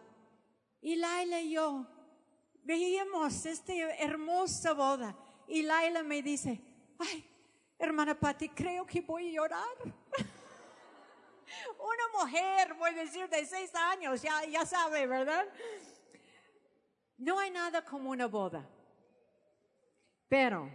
[0.80, 1.86] Y Laila y yo
[2.64, 5.18] veíamos esta hermosa boda
[5.50, 6.62] y Laila me dice,
[6.98, 7.26] ay,
[7.78, 10.03] hermana Patti, creo que voy a llorar.
[11.78, 15.46] Una mujer, voy a decir, de seis años, ya, ya sabe, ¿verdad?
[17.18, 18.68] No hay nada como una boda.
[20.28, 20.70] Pero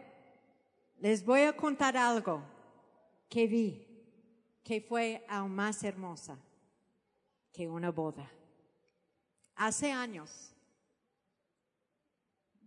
[0.99, 2.43] les voy a contar algo
[3.29, 3.87] que vi,
[4.63, 6.39] que fue aún más hermosa
[7.53, 8.31] que una boda.
[9.55, 10.55] Hace años,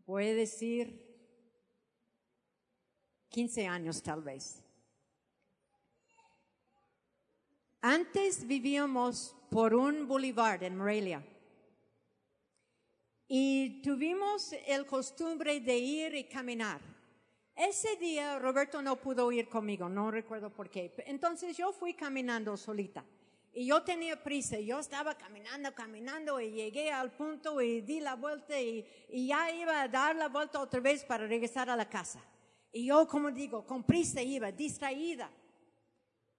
[0.05, 1.11] voy a decir
[3.29, 4.61] 15 años tal vez.
[7.83, 11.25] Antes vivíamos por un boulevard en Morelia
[13.27, 16.79] y tuvimos el costumbre de ir y caminar.
[17.55, 20.93] Ese día Roberto no pudo ir conmigo, no recuerdo por qué.
[21.07, 23.03] Entonces yo fui caminando solita.
[23.51, 28.13] Y yo tenía prisa, yo estaba caminando, caminando y llegué al punto y di la
[28.13, 32.21] vuelta y, ya iba a dar la vuelta otra vez para regresar a la casa.
[32.71, 35.31] Y yo, como digo, con prisa iba, distraída.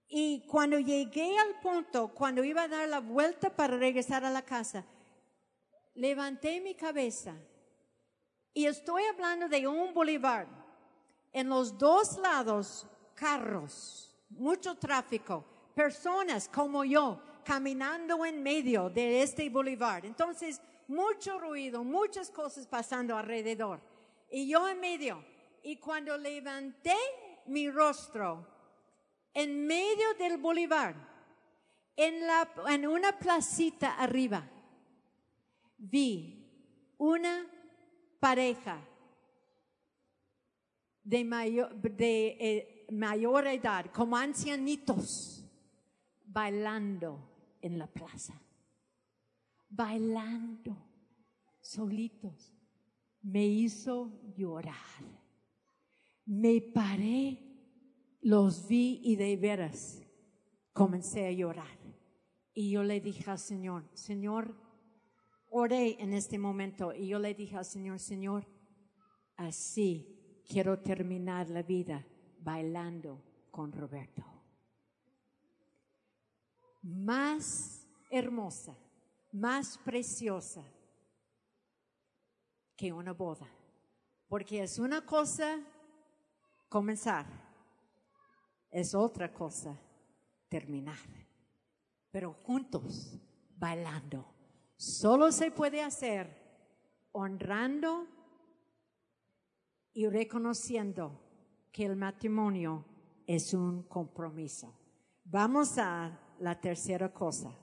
[0.07, 4.43] Y cuando llegué al punto, cuando iba a dar la vuelta para regresar a la
[4.43, 4.85] casa,
[5.95, 7.35] levanté mi cabeza
[8.53, 10.47] y estoy hablando de un boulevard.
[11.31, 12.85] En los dos lados,
[13.15, 15.43] carros, mucho tráfico,
[15.73, 20.05] personas como yo caminando en medio de este boulevard.
[20.05, 23.81] Entonces, mucho ruido, muchas cosas pasando alrededor.
[24.29, 25.25] Y yo en medio.
[25.63, 26.95] Y cuando levanté
[27.47, 28.52] mi rostro
[29.33, 30.95] en medio del boulevard,
[31.95, 34.49] en, la, en una placita arriba,
[35.77, 37.45] vi una
[38.19, 38.79] pareja
[41.03, 45.43] de mayor, de, eh, mayor edad, como ancianitos,
[46.25, 47.19] bailando
[47.61, 48.39] en la plaza.
[49.69, 50.77] Bailando,
[51.59, 52.53] solitos.
[53.21, 54.75] Me hizo llorar.
[56.25, 57.37] Me paré,
[58.23, 60.01] los vi y de veras
[60.71, 61.77] comencé a llorar.
[62.53, 64.55] Y yo le dije al Señor, Señor,
[65.49, 68.47] oré en este momento y yo le dije al Señor, Señor,
[69.35, 72.05] así quiero terminar la vida
[72.39, 74.23] bailando con Roberto.
[76.81, 78.77] Más hermosa,
[79.31, 80.63] más preciosa
[82.75, 83.47] que una boda.
[84.27, 85.59] Porque es una cosa
[86.69, 87.25] comenzar,
[88.73, 89.79] es otra cosa
[90.49, 90.97] terminar.
[92.11, 93.17] Pero juntos,
[93.55, 94.25] bailando
[94.75, 96.27] solo se puede hacer
[97.13, 98.07] honrando
[99.93, 101.21] y reconociendo
[101.71, 102.83] que el matrimonio
[103.25, 104.73] es un compromiso.
[105.23, 107.55] Vamos a la tercera cosa.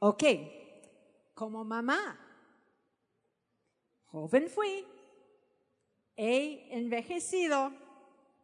[0.00, 0.24] Ok,
[1.34, 2.18] como mamá,
[4.06, 4.84] joven fui,
[6.16, 7.72] he envejecido,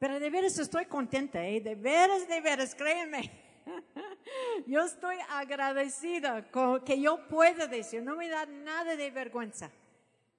[0.00, 1.60] pero de veras estoy contenta, ¿eh?
[1.60, 3.30] de veras, de veras, créeme.
[4.66, 9.70] Yo estoy agradecida con que yo pueda decir, no me da nada de vergüenza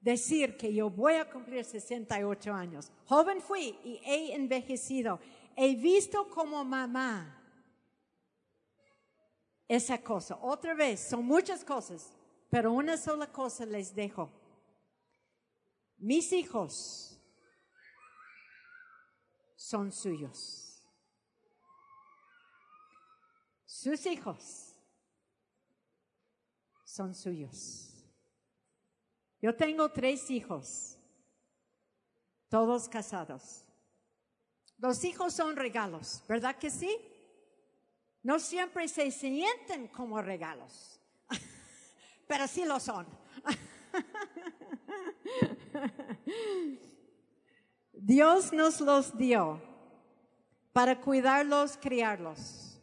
[0.02, 2.92] decir que yo voy a cumplir 68 años.
[3.06, 5.20] Joven fui y he envejecido.
[5.56, 7.38] He visto como mamá
[9.68, 10.38] esa cosa.
[10.42, 12.12] Otra vez, son muchas cosas,
[12.50, 14.30] pero una sola cosa les dejo.
[15.98, 17.11] Mis hijos
[19.72, 20.84] son suyos.
[23.66, 24.76] sus hijos
[26.84, 27.88] son suyos.
[29.42, 30.98] Yo tengo tres hijos,
[32.50, 33.64] todos casados.
[34.78, 36.94] Los hijos son regalos, ¿verdad que sí?
[38.24, 41.00] No siempre se sienten como regalos,
[42.28, 43.08] pero sí lo son.
[48.04, 49.62] Dios nos los dio
[50.74, 52.80] para cuidarlos, criarlos.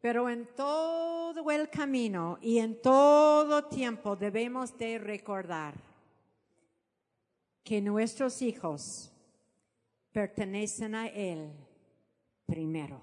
[0.00, 5.74] Pero en todo el camino y en todo tiempo debemos de recordar
[7.64, 9.10] que nuestros hijos
[10.12, 11.50] pertenecen a Él
[12.46, 13.00] primero.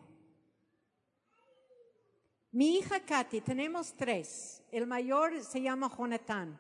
[2.50, 4.64] Mi hija Katy, tenemos tres.
[4.72, 6.58] El mayor se llama Jonathan.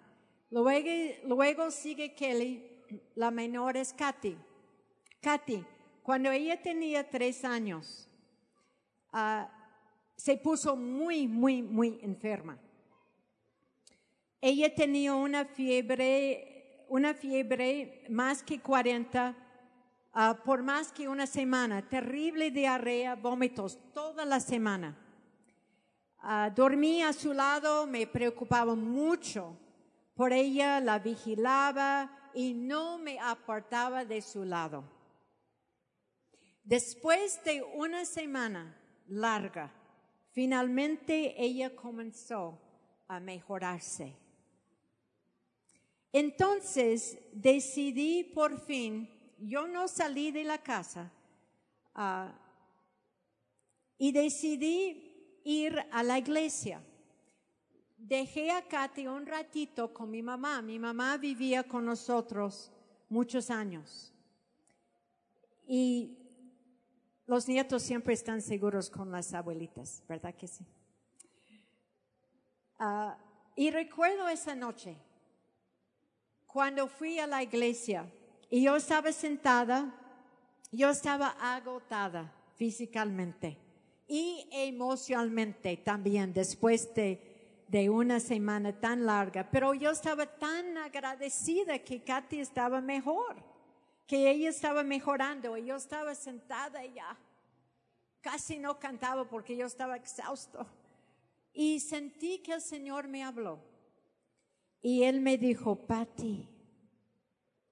[0.49, 0.89] Luego,
[1.23, 2.72] luego sigue Kelly,
[3.15, 4.37] la menor es Katy.
[5.21, 5.63] Katy,
[6.01, 8.09] cuando ella tenía tres años,
[9.13, 9.45] uh,
[10.15, 12.57] se puso muy, muy, muy enferma.
[14.41, 19.35] Ella tenía una fiebre, una fiebre más que 40
[20.13, 24.97] ah, por más que una semana, terrible diarrea, vómitos toda la semana.
[26.21, 29.57] Uh, dormí a su lado, me preocupaba mucho
[30.15, 34.83] por ella, la vigilaba y no me apartaba de su lado.
[36.63, 38.77] Después de una semana
[39.07, 39.71] larga,
[40.33, 42.59] Finalmente ella comenzó
[43.07, 44.15] a mejorarse.
[46.11, 51.11] Entonces decidí por fin, yo no salí de la casa
[51.93, 52.33] ah,
[53.99, 56.81] y decidí ir a la iglesia.
[58.03, 60.61] Dejé a Katy un ratito con mi mamá.
[60.61, 62.69] Mi mamá vivía con nosotros
[63.07, 64.13] muchos años.
[65.65, 66.17] Y
[67.25, 70.65] los nietos siempre están seguros con las abuelitas, ¿verdad que sí?
[72.77, 73.17] Ah,
[73.55, 74.97] y recuerdo esa noche,
[76.45, 78.11] cuando fui a la iglesia
[78.49, 79.95] y yo estaba sentada,
[80.73, 83.57] yo estaba agotada físicamente
[84.09, 87.32] y emocionalmente también después de,
[87.67, 93.53] de una semana tan larga, pero yo estaba tan agradecida que Katy estaba mejor
[94.05, 97.17] que ella estaba mejorando y yo estaba sentada ya
[98.23, 100.65] casi no cantaba porque yo estaba exhausto.
[101.53, 103.59] Y sentí que el Señor me habló.
[104.81, 106.47] Y Él me dijo, Patti,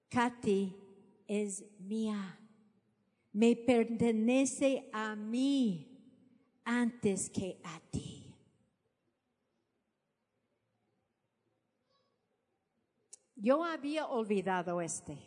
[0.08, 0.76] Katy
[1.26, 2.38] es mía.
[3.32, 8.21] Me pertenece a mí antes que a ti.
[13.42, 15.18] Yo había olvidado este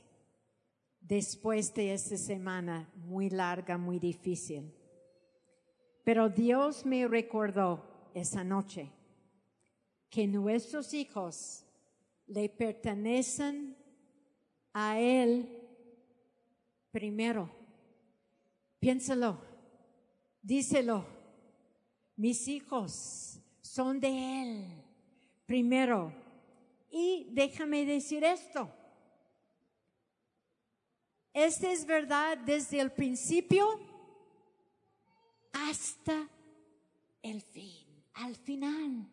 [1.02, 4.74] después de esta semana muy larga, muy difícil.
[6.06, 8.90] Pero Dios me recordó esa noche
[10.10, 11.66] que nuestros hijos
[12.28, 13.76] le pertenecen
[14.72, 15.62] a Él
[16.92, 17.50] primero.
[18.80, 19.42] Piénselo,
[20.42, 21.06] díselo.
[22.16, 24.84] Mis hijos son de Él
[25.46, 26.25] primero.
[26.98, 28.72] Y déjame decir esto.
[31.34, 33.68] Esta es verdad desde el principio
[35.52, 36.30] hasta
[37.22, 39.10] el fin, al final.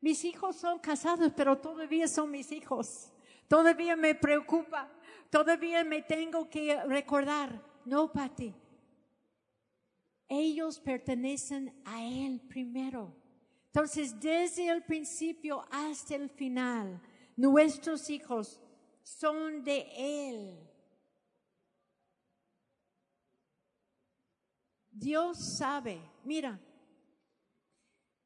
[0.00, 3.12] Mis hijos son casados, pero todavía son mis hijos.
[3.48, 4.88] Todavía me preocupa.
[5.28, 7.60] Todavía me tengo que recordar.
[7.84, 8.54] No, Pati.
[10.28, 13.12] Ellos pertenecen a Él primero.
[13.66, 17.00] Entonces, desde el principio hasta el final,
[17.38, 18.60] nuestros hijos
[19.00, 20.68] son de Él.
[24.90, 26.60] Dios sabe, mira,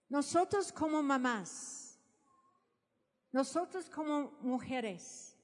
[0.08, 2.00] nosotros como mamás,
[3.30, 5.38] nosotros como mujeres,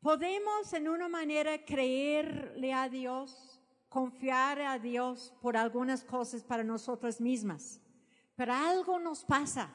[0.00, 7.20] podemos en una manera creerle a Dios, confiar a Dios por algunas cosas para nosotras
[7.20, 7.82] mismas,
[8.34, 9.70] pero algo nos pasa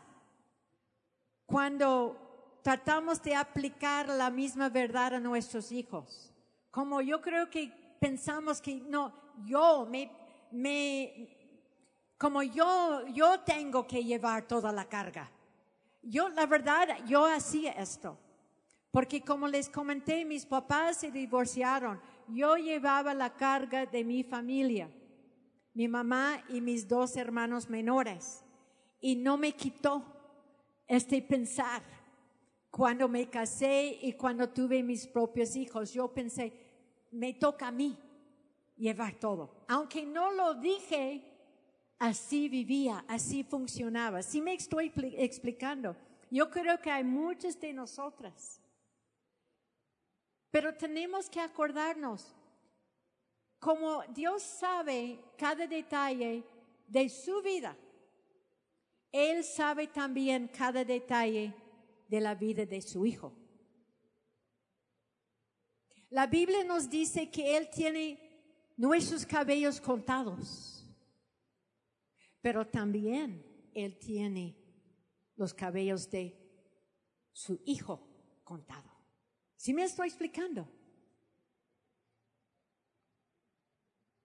[1.46, 2.31] cuando
[2.62, 6.34] tratamos de aplicar la misma verdad a nuestros hijos.
[6.70, 9.14] Como yo creo que pensamos que no,
[9.45, 10.09] yo me
[10.51, 11.30] me,
[12.18, 15.32] como yo, yo tengo que llevar toda la carga.
[16.01, 18.18] Yo, la verdad, yo hacía esto.
[18.91, 21.99] Porque como les comenté, mis papás se divorciaron.
[22.28, 24.89] Yo llevaba la carga de mi familia,
[25.74, 28.43] mi mamá y mis dos hermanos menores.
[28.99, 30.03] Y no me quitó
[30.88, 31.82] este pensar.
[32.72, 36.53] Cuando me casé y cuando tuve mis propios hijos, yo pensé,
[37.11, 37.97] me toca a mí
[38.78, 39.51] llevar todo.
[39.67, 41.22] Aunque no lo dije,
[41.99, 44.24] así vivía, así funcionaba.
[44.24, 45.95] Si me estoy explicando.
[46.32, 48.61] Yo creo que hay muchas de nosotras.
[50.49, 52.34] Pero tenemos que acordarnos,
[53.59, 56.43] como Dios sabe cada detalle
[56.88, 57.76] de su vida,
[59.11, 61.53] Él sabe también cada detalle
[62.12, 63.34] de la vida de su hijo.
[66.09, 68.20] La Biblia nos dice que Él tiene
[68.76, 70.86] nuestros cabellos contados.
[72.41, 74.57] Pero también Él tiene
[75.38, 76.38] los cabellos de
[77.32, 78.05] su hijo
[78.43, 78.91] contado.
[79.55, 80.68] ¿Sí me estoy explicando?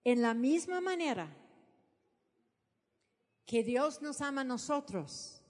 [0.03, 1.33] En la misma manera
[3.45, 5.41] que Dios nos ama a nosotros,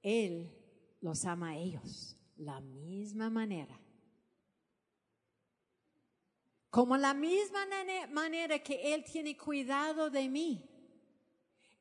[0.00, 0.57] Él
[1.00, 2.16] los ama a ellos.
[2.36, 3.78] La misma manera.
[6.70, 7.60] Como la misma
[8.10, 10.62] manera que Él tiene cuidado de mí,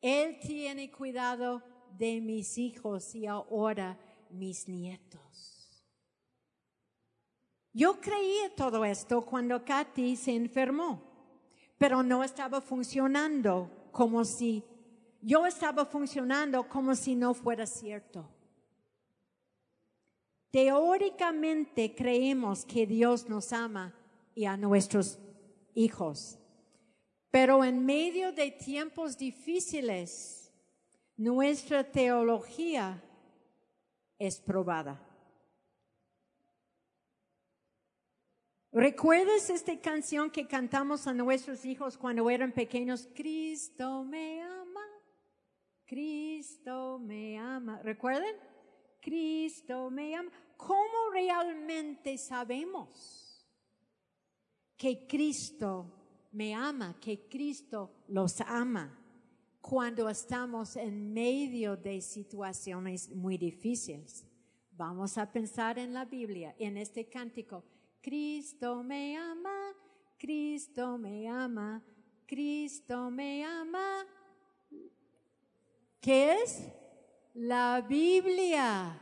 [0.01, 1.61] Él tiene cuidado
[1.97, 3.99] de mis hijos y ahora
[4.30, 5.84] mis nietos.
[7.74, 11.03] Yo creía todo esto cuando Katy se enfermó,
[11.78, 14.63] pero no estaba funcionando como si,
[15.22, 18.28] yo estaba funcionando como si no fuera cierto.
[20.52, 23.93] Teóricamente creemos que Dios nos ama
[24.34, 25.20] y a nuestros
[25.74, 26.39] hijos.
[27.32, 30.54] Pero en medio de tiempos difíciles,
[31.18, 33.04] nuestra teología
[34.18, 35.04] es probada.
[38.72, 43.10] ¿Recuerdas esta canción que cantamos a nuestros hijos cuando eran pequeños?
[43.16, 44.86] Cristo me ama,
[45.86, 47.82] Cristo me ama.
[47.82, 48.36] ¿Recuerdan?
[49.08, 50.32] Cristo me ama.
[50.58, 53.38] ¿Cómo realmente sabemos?
[54.78, 55.91] que Cristo
[56.32, 58.95] me ama, que Cristo los ama
[59.60, 64.26] cuando estamos en medio de situaciones muy difíciles.
[64.72, 67.66] Vamos a pensar en la Biblia, en este cántico.
[68.01, 69.74] Cristo me ama,
[70.18, 71.84] Cristo me ama,
[72.28, 74.05] Cristo me ama.
[75.99, 76.70] ¿Qué es?
[77.40, 79.00] La Biblia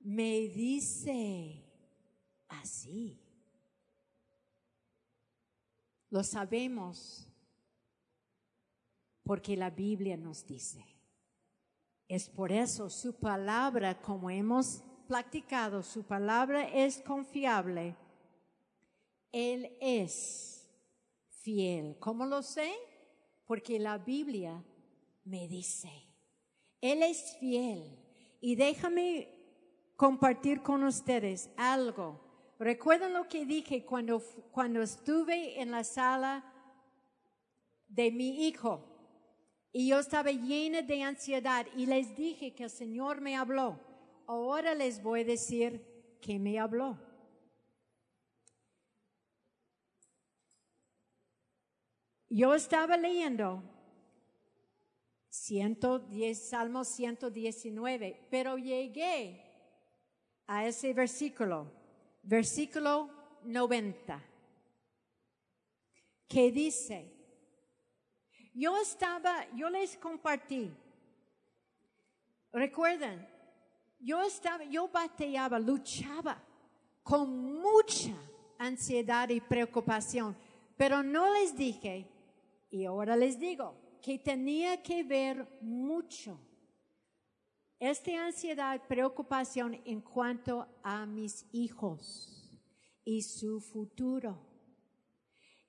[0.00, 1.62] me dice
[2.48, 3.16] así.
[6.10, 7.28] Lo sabemos
[9.22, 10.84] porque la Biblia nos dice.
[12.08, 17.94] Es por eso su palabra, como hemos practicado, su palabra es confiable.
[19.30, 20.68] Él es
[21.28, 21.96] fiel.
[22.00, 22.72] ¿Cómo lo sé?
[23.46, 24.60] Porque la Biblia
[25.24, 26.11] me dice.
[26.82, 27.96] Él es fiel.
[28.40, 29.28] Y déjame
[29.96, 32.20] compartir con ustedes algo.
[32.58, 34.20] ¿Recuerdan lo que dije cuando,
[34.50, 36.44] cuando estuve en la sala
[37.88, 38.84] de mi hijo?
[39.72, 43.78] Y yo estaba llena de ansiedad y les dije que el Señor me habló.
[44.26, 46.98] Ahora les voy a decir que me habló.
[52.28, 53.62] Yo estaba leyendo
[55.32, 59.42] 110, Salmo 119, pero llegué
[60.46, 61.72] a ese versículo,
[62.22, 63.08] versículo
[63.42, 64.22] 90,
[66.28, 67.10] que dice,
[68.52, 70.70] yo estaba, yo les compartí,
[72.52, 73.26] recuerden,
[73.98, 76.44] yo estaba, yo bateaba, luchaba
[77.02, 78.14] con mucha
[78.58, 80.36] ansiedad y preocupación,
[80.76, 82.06] pero no les dije,
[82.68, 86.38] y ahora les digo, que tenía que ver mucho
[87.78, 92.60] esta ansiedad, preocupación en cuanto a mis hijos
[93.04, 94.38] y su futuro.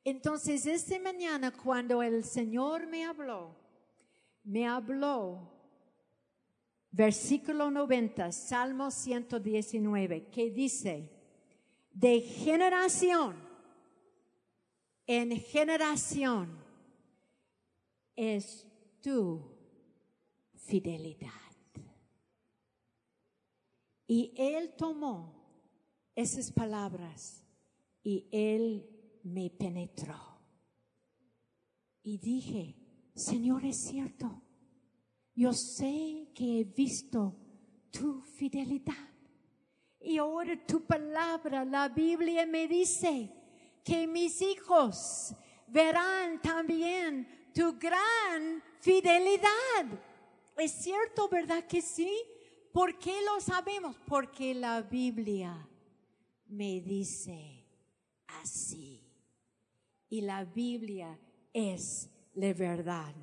[0.03, 3.55] Entonces, esta mañana cuando el Señor me habló,
[4.43, 5.51] me habló,
[6.91, 11.09] versículo 90, Salmo 119, que dice,
[11.91, 13.35] de generación
[15.05, 16.62] en generación
[18.15, 18.67] es
[19.01, 19.41] tu
[20.53, 21.29] fidelidad.
[24.07, 25.43] Y Él tomó
[26.15, 27.45] esas palabras
[28.03, 28.89] y Él
[29.23, 30.19] me penetró.
[32.03, 32.75] Y dije,
[33.15, 34.41] Señor, es cierto,
[35.33, 37.35] yo sé que he visto
[37.91, 39.09] tu fidelidad.
[39.99, 43.31] Y ahora tu palabra, la Biblia me dice
[43.83, 45.33] que mis hijos
[45.67, 49.85] verán también tu gran fidelidad.
[50.57, 52.11] ¿Es cierto, verdad que sí?
[52.71, 53.95] ¿Por qué lo sabemos?
[54.07, 55.67] Porque la Biblia
[56.47, 57.65] me dice
[58.41, 59.01] así.
[60.09, 61.19] Y la Biblia
[61.53, 63.13] es la verdad.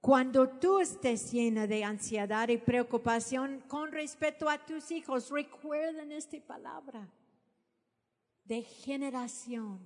[0.00, 6.38] Cuando tú estés llena de ansiedad y preocupación con respecto a tus hijos, recuerden esta
[6.40, 7.08] palabra.
[8.44, 9.80] De generación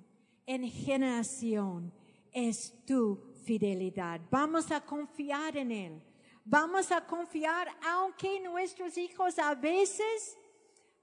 [0.46, 1.92] en generación
[2.32, 4.20] es tu fidelidad.
[4.30, 6.02] Vamos a confiar en Él.
[6.44, 10.36] Vamos a confiar aunque nuestros hijos a veces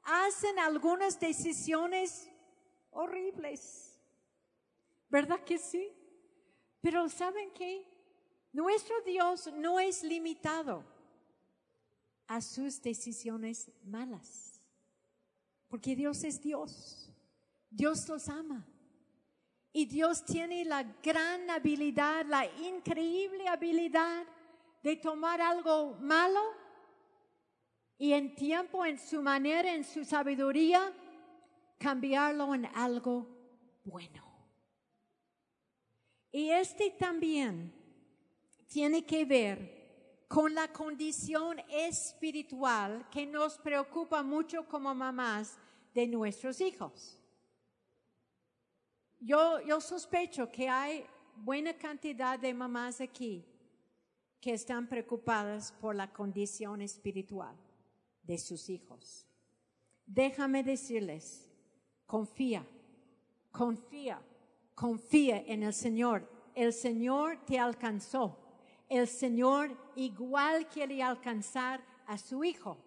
[0.03, 2.29] hacen algunas decisiones
[2.91, 3.99] horribles.
[5.09, 5.89] ¿Verdad que sí?
[6.81, 7.85] Pero ¿saben qué?
[8.51, 10.83] Nuestro Dios no es limitado
[12.27, 14.61] a sus decisiones malas.
[15.67, 17.11] Porque Dios es Dios.
[17.69, 18.65] Dios los ama.
[19.77, 24.25] Y Dios tiene la gran habilidad, la increíble habilidad
[24.81, 26.41] de tomar algo malo
[27.95, 30.91] y en tiempo, en su manera, en su sabiduría,
[31.77, 33.27] cambiarlo en algo
[33.83, 34.23] bueno.
[36.31, 37.71] Y este también
[38.65, 45.59] tiene que ver con la condición espiritual que nos preocupa mucho como mamás
[45.93, 47.19] de nuestros hijos.
[49.19, 51.05] Yo, sospecho que hay
[51.35, 53.45] buena cantidad de mamás aquí
[54.39, 57.55] que están preocupadas por la condición espiritual
[58.21, 59.27] de sus hijos.
[60.05, 61.49] Déjame decirles,
[62.05, 62.65] confía,
[63.51, 64.21] confía,
[64.75, 66.29] confía en el Señor.
[66.53, 68.37] El Señor te alcanzó.
[68.87, 72.77] El Señor igual quiere alcanzar a su hijo.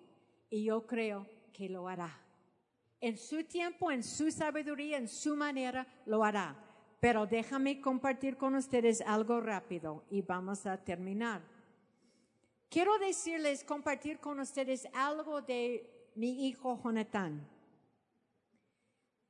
[0.49, 2.30] Y yo creo que lo hará.
[3.01, 6.57] En su tiempo, en su sabiduría, en su manera, lo hará.
[7.01, 11.41] Pero déjame compartir con ustedes algo rápido y vamos a terminar.
[12.69, 17.49] Quiero decirles, compartir con ustedes algo de mi hijo Jonathan.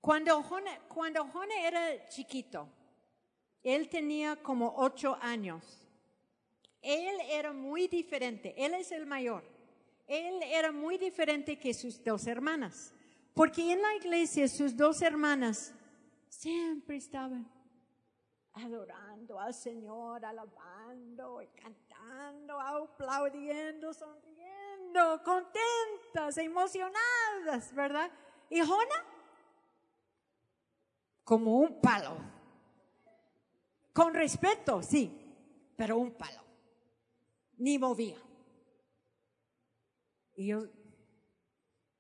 [0.01, 0.43] Cuando
[0.89, 1.31] cuando
[1.65, 2.69] era chiquito,
[3.63, 5.87] él tenía como ocho años.
[6.83, 8.55] Él era muy diferente.
[8.57, 9.45] Él es el mayor.
[10.07, 12.95] Él era muy diferente que sus dos hermanas.
[13.35, 15.75] Porque en la iglesia sus dos hermanas
[16.29, 17.51] siempre estaban
[18.53, 28.11] adorando al Señor, alabando cantando, aplaudiendo, sonriendo, contentas, emocionadas, ¿verdad?
[28.49, 29.05] Y Jona,
[31.25, 32.17] como un palo.
[33.93, 35.11] Con respeto, sí,
[35.77, 36.43] pero un palo.
[37.59, 38.19] Ni movía.
[40.37, 40.67] Y yo,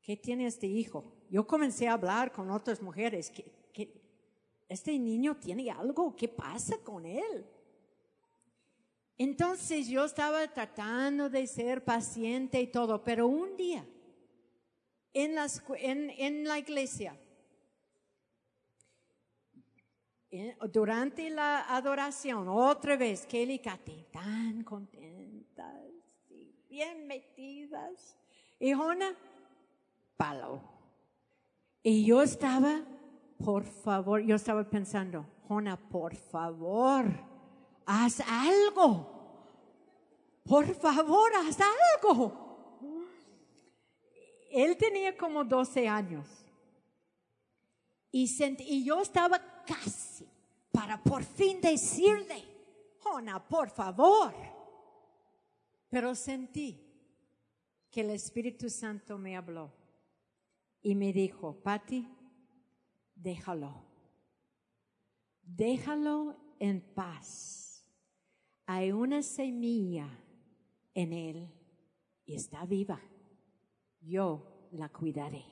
[0.00, 1.19] ¿qué tiene este hijo?
[1.30, 3.30] Yo comencé a hablar con otras mujeres.
[3.30, 4.02] ¿Qué, qué,
[4.68, 6.14] este niño tiene algo?
[6.14, 7.46] ¿Qué pasa con él?
[9.16, 13.86] Entonces yo estaba tratando de ser paciente y todo, pero un día
[15.12, 15.34] en
[16.44, 17.16] la, iglesia,
[20.72, 25.84] durante la adoración, otra vez, Kelly y Katy, tan contentas
[26.28, 28.16] y bien metidas.
[28.58, 29.14] Y Jona,
[30.16, 30.79] palo.
[31.82, 32.84] Y yo estaba,
[33.42, 37.06] por favor, yo estaba pensando, Jona, por favor,
[37.86, 39.18] haz algo.
[40.44, 42.50] Por favor, haz algo.
[44.50, 46.26] Él tenía como 12 años.
[48.12, 48.28] Y,
[48.66, 50.28] y yo estaba casi
[50.72, 52.44] para por fin decirle,
[52.98, 54.34] Jona, por favor.
[55.88, 56.78] Pero sentí
[57.90, 59.79] que el Espíritu Santo me habló
[60.82, 62.08] y me dijo, Patti,
[63.14, 63.84] déjalo.
[65.42, 67.84] Déjalo en paz.
[68.66, 70.08] Hay una semilla
[70.94, 71.52] en él
[72.24, 73.00] y está viva.
[74.00, 75.44] Yo la cuidaré.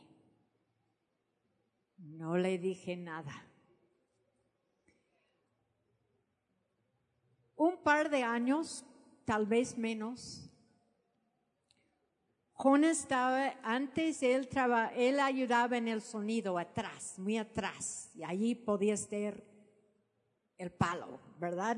[1.96, 3.44] No le dije nada.
[7.56, 8.84] Un par de años,
[9.24, 10.47] tal vez menos,
[12.60, 18.56] Juan estaba, antes él, traba, él ayudaba en el sonido atrás, muy atrás, y allí
[18.56, 19.40] podía estar
[20.56, 21.76] el palo, ¿verdad?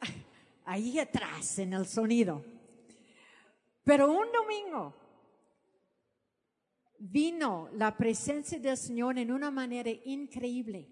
[0.66, 2.44] Ahí atrás, en el sonido.
[3.82, 4.94] Pero un domingo
[6.98, 10.86] vino la presencia del Señor en una manera increíble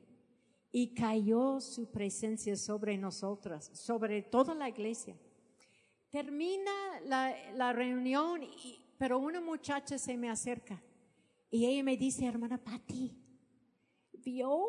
[0.72, 5.18] y cayó su presencia sobre nosotras, sobre toda la iglesia.
[6.10, 8.40] Termina la, reunión,
[8.98, 10.82] pero una muchacha se me acerca
[11.50, 13.16] y ella me dice, hermana Patti,
[14.14, 14.64] ¿vio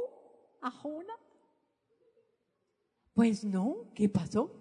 [0.62, 1.14] a Jona?
[3.14, 4.52] Pues no, ¿qué pasó?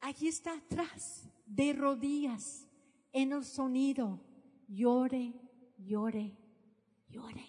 [0.00, 2.66] Allí está atrás, de rodillas,
[3.12, 4.20] en el sonido,
[4.68, 5.34] llore,
[5.78, 6.36] llore,
[7.08, 7.46] llore.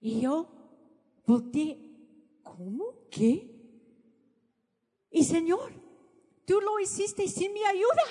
[0.00, 0.48] Y yo
[1.26, 1.78] volteé,
[2.42, 3.08] ¿cómo?
[3.10, 3.53] ¿Qué?
[5.14, 5.72] Y Señor,
[6.44, 8.02] tú lo hiciste sin mi ayuda,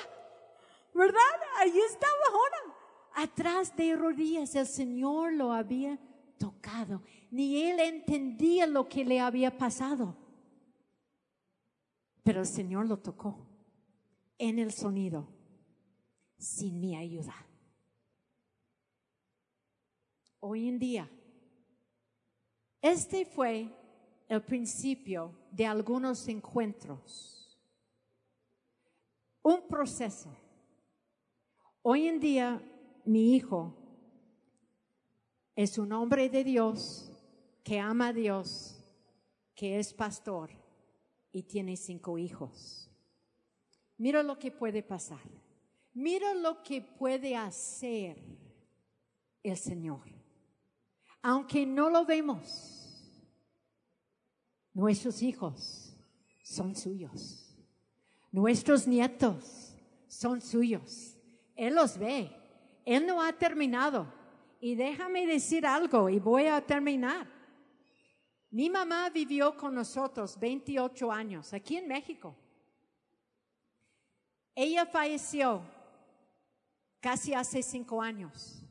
[0.95, 1.19] ¿verdad?
[1.57, 2.77] Ahí estaba ahora.
[3.15, 5.99] Atrás de rodillas el Señor lo había
[6.37, 7.03] tocado.
[7.29, 10.15] Ni él entendía lo que le había pasado.
[12.23, 13.49] Pero el Señor lo tocó
[14.37, 15.27] en el sonido
[16.37, 17.35] sin mi ayuda.
[20.39, 21.09] Hoy en día,
[22.81, 23.69] este fue
[24.29, 27.55] el principio de algunos encuentros,
[29.43, 30.35] un proceso.
[31.83, 32.59] Hoy en día,
[33.05, 33.75] mi hijo
[35.55, 37.11] es un hombre de Dios
[37.63, 38.83] que ama a Dios,
[39.53, 40.49] que es pastor
[41.31, 42.89] y tiene cinco hijos.
[43.97, 45.21] Mira lo que puede pasar.
[45.93, 48.17] Mira lo que puede hacer
[49.43, 50.01] el Señor.
[51.21, 52.82] Aunque no lo vemos,
[54.73, 55.95] nuestros hijos
[56.43, 57.55] son suyos.
[58.31, 59.75] Nuestros nietos
[60.07, 61.15] son suyos.
[61.55, 62.31] Él los ve.
[62.85, 64.11] Él no ha terminado.
[64.59, 67.27] Y déjame decir algo y voy a terminar.
[68.49, 72.35] Mi mamá vivió con nosotros 28 años aquí en México.
[74.55, 75.61] Ella falleció
[76.99, 78.63] casi hace cinco años.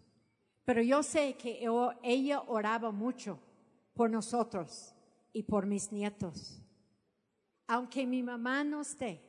[0.64, 1.66] Pero yo sé que
[2.02, 3.38] ella oraba mucho
[3.94, 4.94] por nosotros
[5.32, 6.60] y por mis nietos.
[7.66, 9.22] Aunque mi mamá no esté,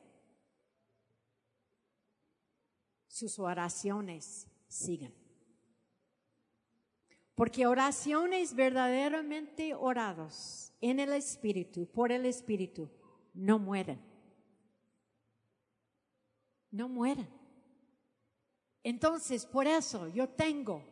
[3.08, 5.14] sus oraciones siguen.
[7.34, 12.88] Porque oraciones verdaderamente orados en el Espíritu, por el Espíritu,
[13.32, 14.00] no mueren.
[16.70, 17.28] No mueren.
[18.82, 20.84] Entonces, por eso yo tengo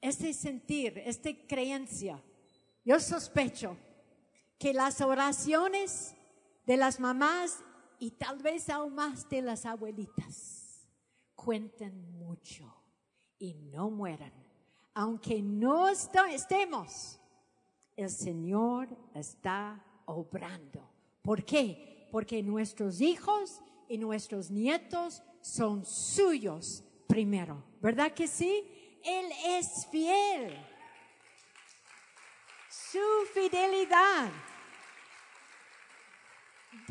[0.00, 2.22] este sentir, esta creencia.
[2.90, 3.76] Yo sospecho
[4.58, 6.12] que las oraciones
[6.66, 7.62] de las mamás
[8.00, 10.88] y tal vez aún más de las abuelitas
[11.36, 12.64] cuenten mucho
[13.38, 14.32] y no mueran.
[14.92, 17.20] Aunque no estemos,
[17.94, 20.90] el Señor está obrando.
[21.22, 22.08] ¿Por qué?
[22.10, 27.62] Porque nuestros hijos y nuestros nietos son suyos primero.
[27.80, 28.98] ¿Verdad que sí?
[29.04, 30.69] Él es fiel.
[32.70, 34.30] Su fidelidad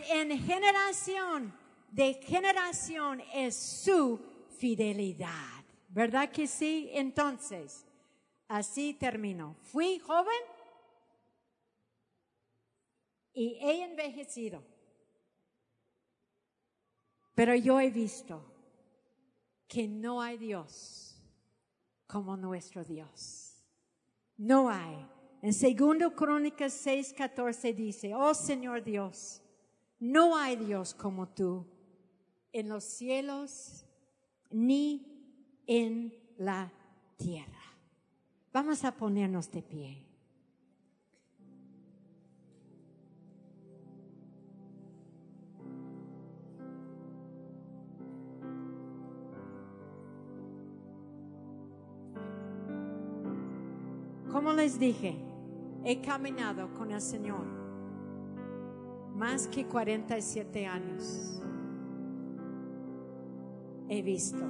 [0.09, 1.57] en generación
[1.89, 4.19] de generación es su
[4.57, 5.63] fidelidad.
[5.87, 6.89] ¿Verdad que sí?
[6.91, 7.85] Entonces,
[8.49, 9.55] así termino.
[9.61, 10.41] Fui joven
[13.33, 14.61] y he envejecido.
[17.33, 18.43] Pero yo he visto
[19.65, 21.15] que no hay Dios
[22.05, 23.63] como nuestro Dios.
[24.35, 25.18] No hay.
[25.41, 29.41] En segundo Crónicas 6, 14 dice, oh Señor Dios,
[29.99, 31.65] no hay Dios como tú
[32.51, 33.85] en los cielos
[34.51, 36.71] ni en la
[37.15, 37.47] tierra.
[38.51, 40.05] Vamos a ponernos de pie.
[54.31, 55.28] Como les dije,
[55.83, 57.45] he caminado con el Señor
[59.15, 61.41] más que 47 años.
[63.89, 64.45] He visto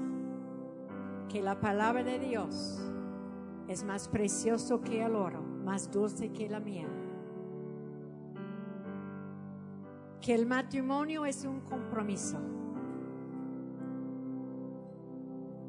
[1.27, 2.79] que la palabra de Dios
[3.67, 6.89] es más precioso que el oro, más dulce que la miel.
[10.21, 12.37] Que el matrimonio es un compromiso.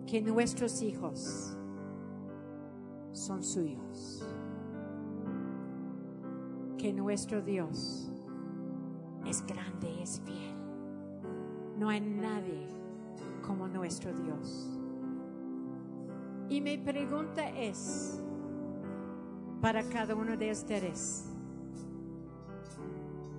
[0.07, 1.57] Que nuestros hijos
[3.13, 4.27] son suyos.
[6.81, 8.11] Que nuestro Dios
[9.27, 10.55] es grande es fiel.
[11.77, 12.67] No hay nadie
[13.47, 14.67] como nuestro Dios.
[16.49, 18.19] Y mi pregunta es
[19.61, 21.27] para cada uno de ustedes,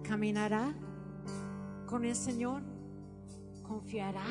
[0.04, 0.76] ¿caminará
[1.88, 2.62] con el Señor?
[3.64, 4.22] ¿Confiará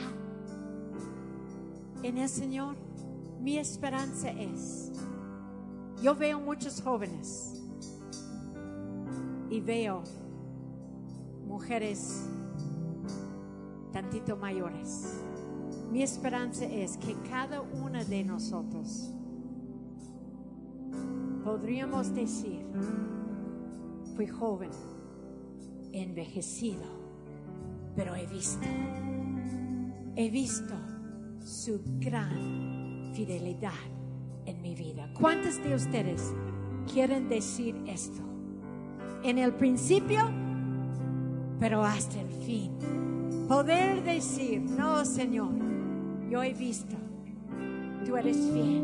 [2.04, 2.76] en el Señor?
[3.40, 4.92] Mi esperanza es,
[6.00, 7.56] yo veo muchos jóvenes
[9.50, 10.02] y veo
[11.46, 12.26] mujeres
[13.92, 15.20] tantito mayores
[15.90, 19.10] mi esperanza es que cada una de nosotros
[21.42, 22.64] podríamos decir,
[24.14, 24.70] fui joven,
[25.92, 26.84] envejecido,
[27.96, 28.64] pero he visto,
[30.14, 30.74] he visto
[31.40, 33.72] su gran fidelidad
[34.46, 35.12] en mi vida.
[35.18, 36.32] ¿Cuántos de ustedes
[36.92, 38.29] quieren decir esto?
[39.22, 40.30] En el principio,
[41.58, 42.72] pero hasta el fin.
[43.48, 45.50] Poder decir, no, Señor,
[46.30, 46.96] yo he visto,
[48.06, 48.82] tú eres fiel,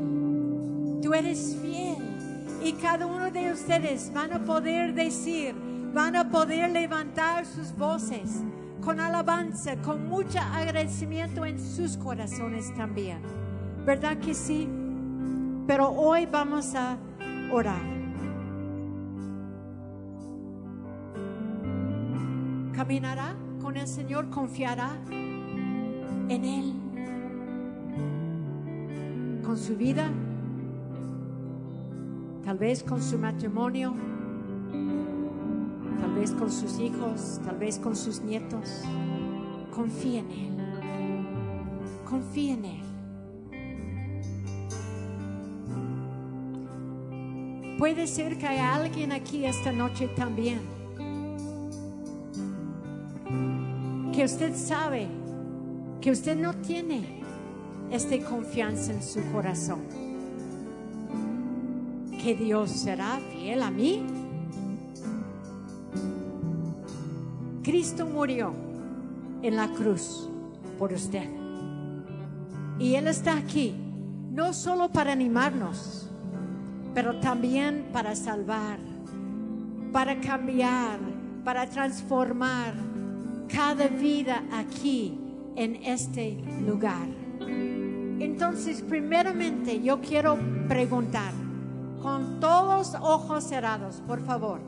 [1.02, 1.96] tú eres fiel.
[2.62, 5.54] Y cada uno de ustedes van a poder decir,
[5.94, 8.42] van a poder levantar sus voces
[8.84, 13.20] con alabanza, con mucho agradecimiento en sus corazones también.
[13.84, 14.68] ¿Verdad que sí?
[15.66, 16.98] Pero hoy vamos a
[17.50, 18.05] orar.
[22.86, 26.72] Caminará con el Señor, confiará en Él
[29.44, 30.08] con su vida,
[32.44, 33.92] tal vez con su matrimonio,
[36.00, 38.84] tal vez con sus hijos, tal vez con sus nietos.
[39.74, 40.56] Confía en Él.
[42.08, 42.82] Confía en Él.
[47.80, 50.85] Puede ser que haya alguien aquí esta noche también.
[54.16, 55.08] Que usted sabe
[56.00, 57.20] que usted no tiene
[57.90, 59.80] esta confianza en su corazón.
[62.22, 64.06] Que Dios será fiel a mí.
[67.62, 68.54] Cristo murió
[69.42, 70.30] en la cruz
[70.78, 71.28] por usted.
[72.78, 73.74] Y Él está aquí,
[74.30, 76.10] no solo para animarnos,
[76.94, 78.78] pero también para salvar,
[79.92, 81.00] para cambiar,
[81.44, 82.85] para transformar
[83.52, 85.18] cada vida aquí
[85.56, 87.08] en este lugar.
[88.18, 90.38] Entonces, primeramente yo quiero
[90.68, 91.32] preguntar,
[92.02, 94.60] con todos ojos cerrados, por favor.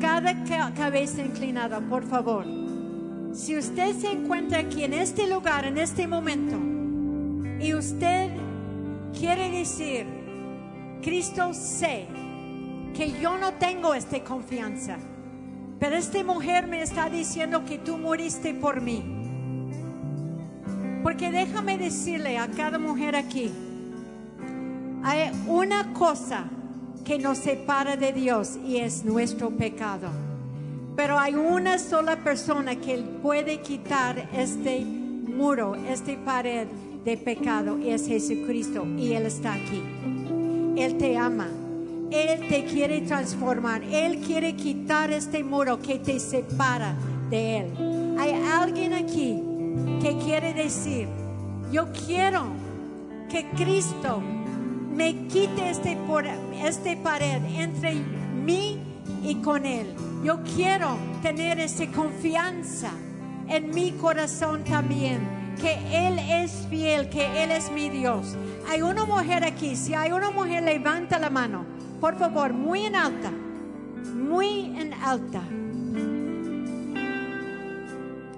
[0.00, 2.44] Cada cabeza inclinada, por favor.
[3.32, 6.56] Si usted se encuentra aquí en este lugar, en este momento,
[7.64, 8.30] y usted
[9.18, 10.06] quiere decir,
[11.02, 12.06] Cristo sé
[12.94, 14.98] que yo no tengo esta confianza,
[15.80, 19.02] pero esta mujer me está diciendo que tú moriste por mí.
[21.02, 23.50] Porque déjame decirle a cada mujer aquí,
[25.02, 26.44] hay una cosa
[27.02, 30.10] que nos separa de Dios y es nuestro pecado.
[30.94, 36.66] Pero hay una sola persona que puede quitar este muro, esta pared
[37.04, 39.82] de pecado y es Jesucristo y Él está aquí.
[40.76, 41.48] Él te ama.
[42.10, 43.82] Él te quiere transformar.
[43.84, 46.94] Él quiere quitar este muro que te separa
[47.28, 48.16] de Él.
[48.18, 49.42] Hay alguien aquí
[50.00, 51.08] que quiere decir,
[51.70, 52.44] yo quiero
[53.30, 54.20] que Cristo
[54.92, 55.96] me quite este,
[56.64, 58.80] este pared entre mí
[59.22, 59.86] y con Él.
[60.24, 62.90] Yo quiero tener esa confianza
[63.48, 65.20] en mi corazón también,
[65.60, 68.36] que Él es fiel, que Él es mi Dios.
[68.68, 71.64] Hay una mujer aquí, si hay una mujer, levanta la mano,
[72.00, 73.30] por favor, muy en alta,
[74.14, 75.42] muy en alta.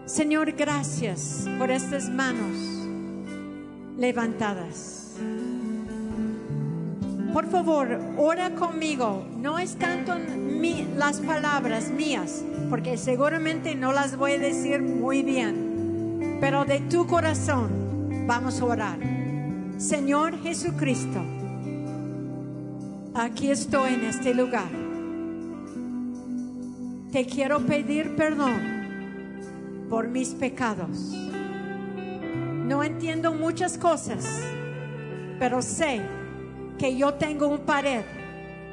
[0.05, 2.57] Señor, gracias por estas manos
[3.97, 5.17] levantadas.
[7.33, 9.27] Por favor, ora conmigo.
[9.39, 10.15] No es tanto
[10.97, 17.07] las palabras mías, porque seguramente no las voy a decir muy bien, pero de tu
[17.07, 18.99] corazón vamos a orar.
[19.79, 21.21] Señor Jesucristo,
[23.15, 24.71] aquí estoy en este lugar.
[27.11, 31.13] Te quiero pedir perdón por mis pecados.
[32.67, 34.25] No entiendo muchas cosas,
[35.39, 36.01] pero sé
[36.79, 38.03] que yo tengo un pared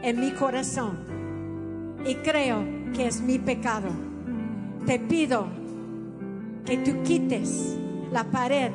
[0.02, 0.98] en mi corazón
[2.06, 2.64] y creo
[2.94, 3.90] que es mi pecado.
[4.86, 5.48] Te pido
[6.66, 7.76] que tú quites
[8.12, 8.72] la pared,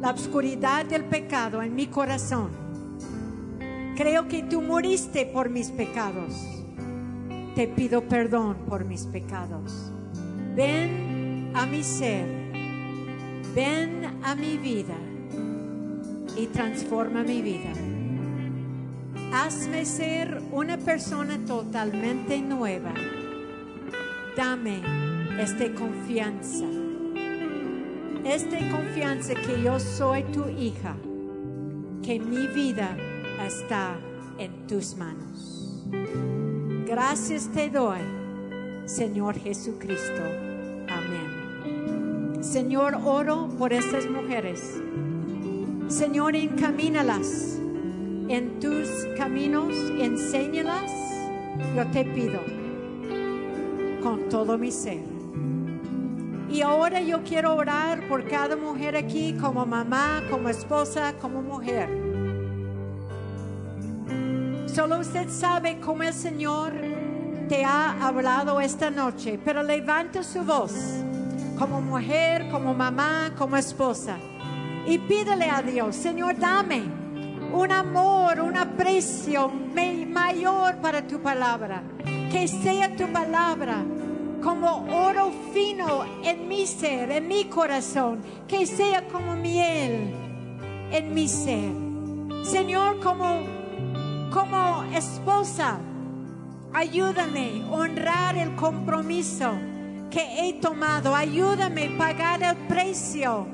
[0.00, 2.59] la oscuridad del pecado en mi corazón.
[4.00, 6.32] Creo que tú moriste por mis pecados.
[7.54, 9.92] Te pido perdón por mis pecados.
[10.56, 12.24] Ven a mi ser,
[13.54, 14.96] ven a mi vida
[16.34, 17.74] y transforma mi vida.
[19.34, 22.94] Hazme ser una persona totalmente nueva.
[24.34, 24.80] Dame
[25.38, 26.64] esta confianza,
[28.24, 30.96] esta confianza que yo soy tu hija,
[32.02, 32.96] que mi vida
[33.46, 33.96] está
[34.38, 35.84] en tus manos.
[36.86, 38.00] Gracias te doy,
[38.84, 40.22] Señor Jesucristo.
[40.88, 42.42] Amén.
[42.42, 44.80] Señor, oro por estas mujeres.
[45.88, 47.58] Señor, encamínalas
[48.28, 50.90] en tus caminos, enséñalas.
[51.76, 52.40] Yo te pido
[54.02, 55.02] con todo mi ser.
[56.50, 61.99] Y ahora yo quiero orar por cada mujer aquí, como mamá, como esposa, como mujer.
[64.74, 66.72] Solo usted sabe cómo el Señor
[67.48, 70.72] te ha hablado esta noche, pero levanta su voz
[71.58, 74.16] como mujer, como mamá, como esposa.
[74.86, 76.82] Y pídele a Dios, Señor, dame
[77.52, 81.82] un amor, un aprecio mayor para tu palabra.
[82.30, 83.84] Que sea tu palabra
[84.40, 88.20] como oro fino en mi ser, en mi corazón.
[88.46, 90.14] Que sea como miel
[90.92, 91.72] en mi ser.
[92.44, 93.59] Señor, como,
[94.30, 95.78] como esposa,
[96.72, 99.52] ayúdame a honrar el compromiso
[100.10, 101.14] que he tomado.
[101.14, 103.46] Ayúdame a pagar el precio.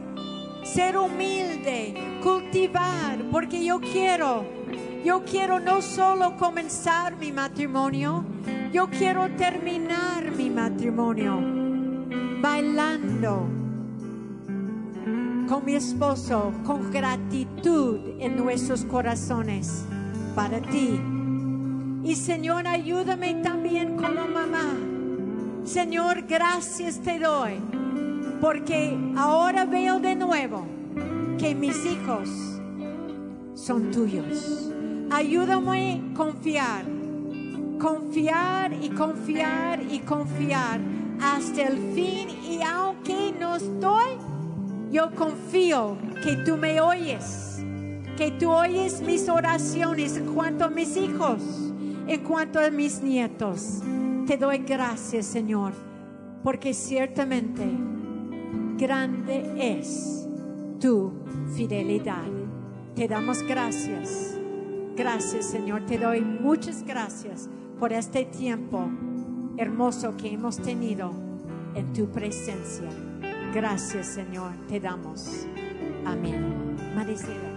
[0.64, 4.44] Ser humilde, cultivar, porque yo quiero,
[5.04, 8.24] yo quiero no solo comenzar mi matrimonio,
[8.72, 11.40] yo quiero terminar mi matrimonio
[12.42, 13.48] bailando
[15.48, 19.86] con mi esposo, con gratitud en nuestros corazones
[20.36, 21.00] para ti.
[22.04, 24.74] Y Señor, ayúdame también como mamá
[25.66, 27.54] Señor, gracias te doy,
[28.40, 30.64] porque ahora veo de nuevo
[31.40, 32.30] que mis hijos
[33.54, 34.70] son tuyos.
[35.10, 36.84] Ayúdame a confiar,
[37.80, 40.80] confiar y confiar y confiar
[41.20, 44.12] hasta el fin y aunque no estoy,
[44.92, 47.55] yo confío que tú me oyes,
[48.16, 51.42] que tú oyes mis oraciones en cuanto a mis hijos,
[52.06, 53.82] en cuanto a mis nietos.
[54.26, 55.72] Te doy gracias, Señor,
[56.42, 57.64] porque ciertamente
[58.78, 60.26] grande es
[60.80, 61.12] tu
[61.54, 62.26] fidelidad.
[62.94, 64.38] Te damos gracias.
[64.96, 65.84] Gracias, Señor.
[65.84, 68.88] Te doy muchas gracias por este tiempo
[69.58, 71.12] hermoso que hemos tenido
[71.74, 72.88] en tu presencia.
[73.54, 74.52] Gracias, Señor.
[74.68, 75.46] Te damos.
[76.06, 76.76] Amén.
[76.94, 77.55] Maricela.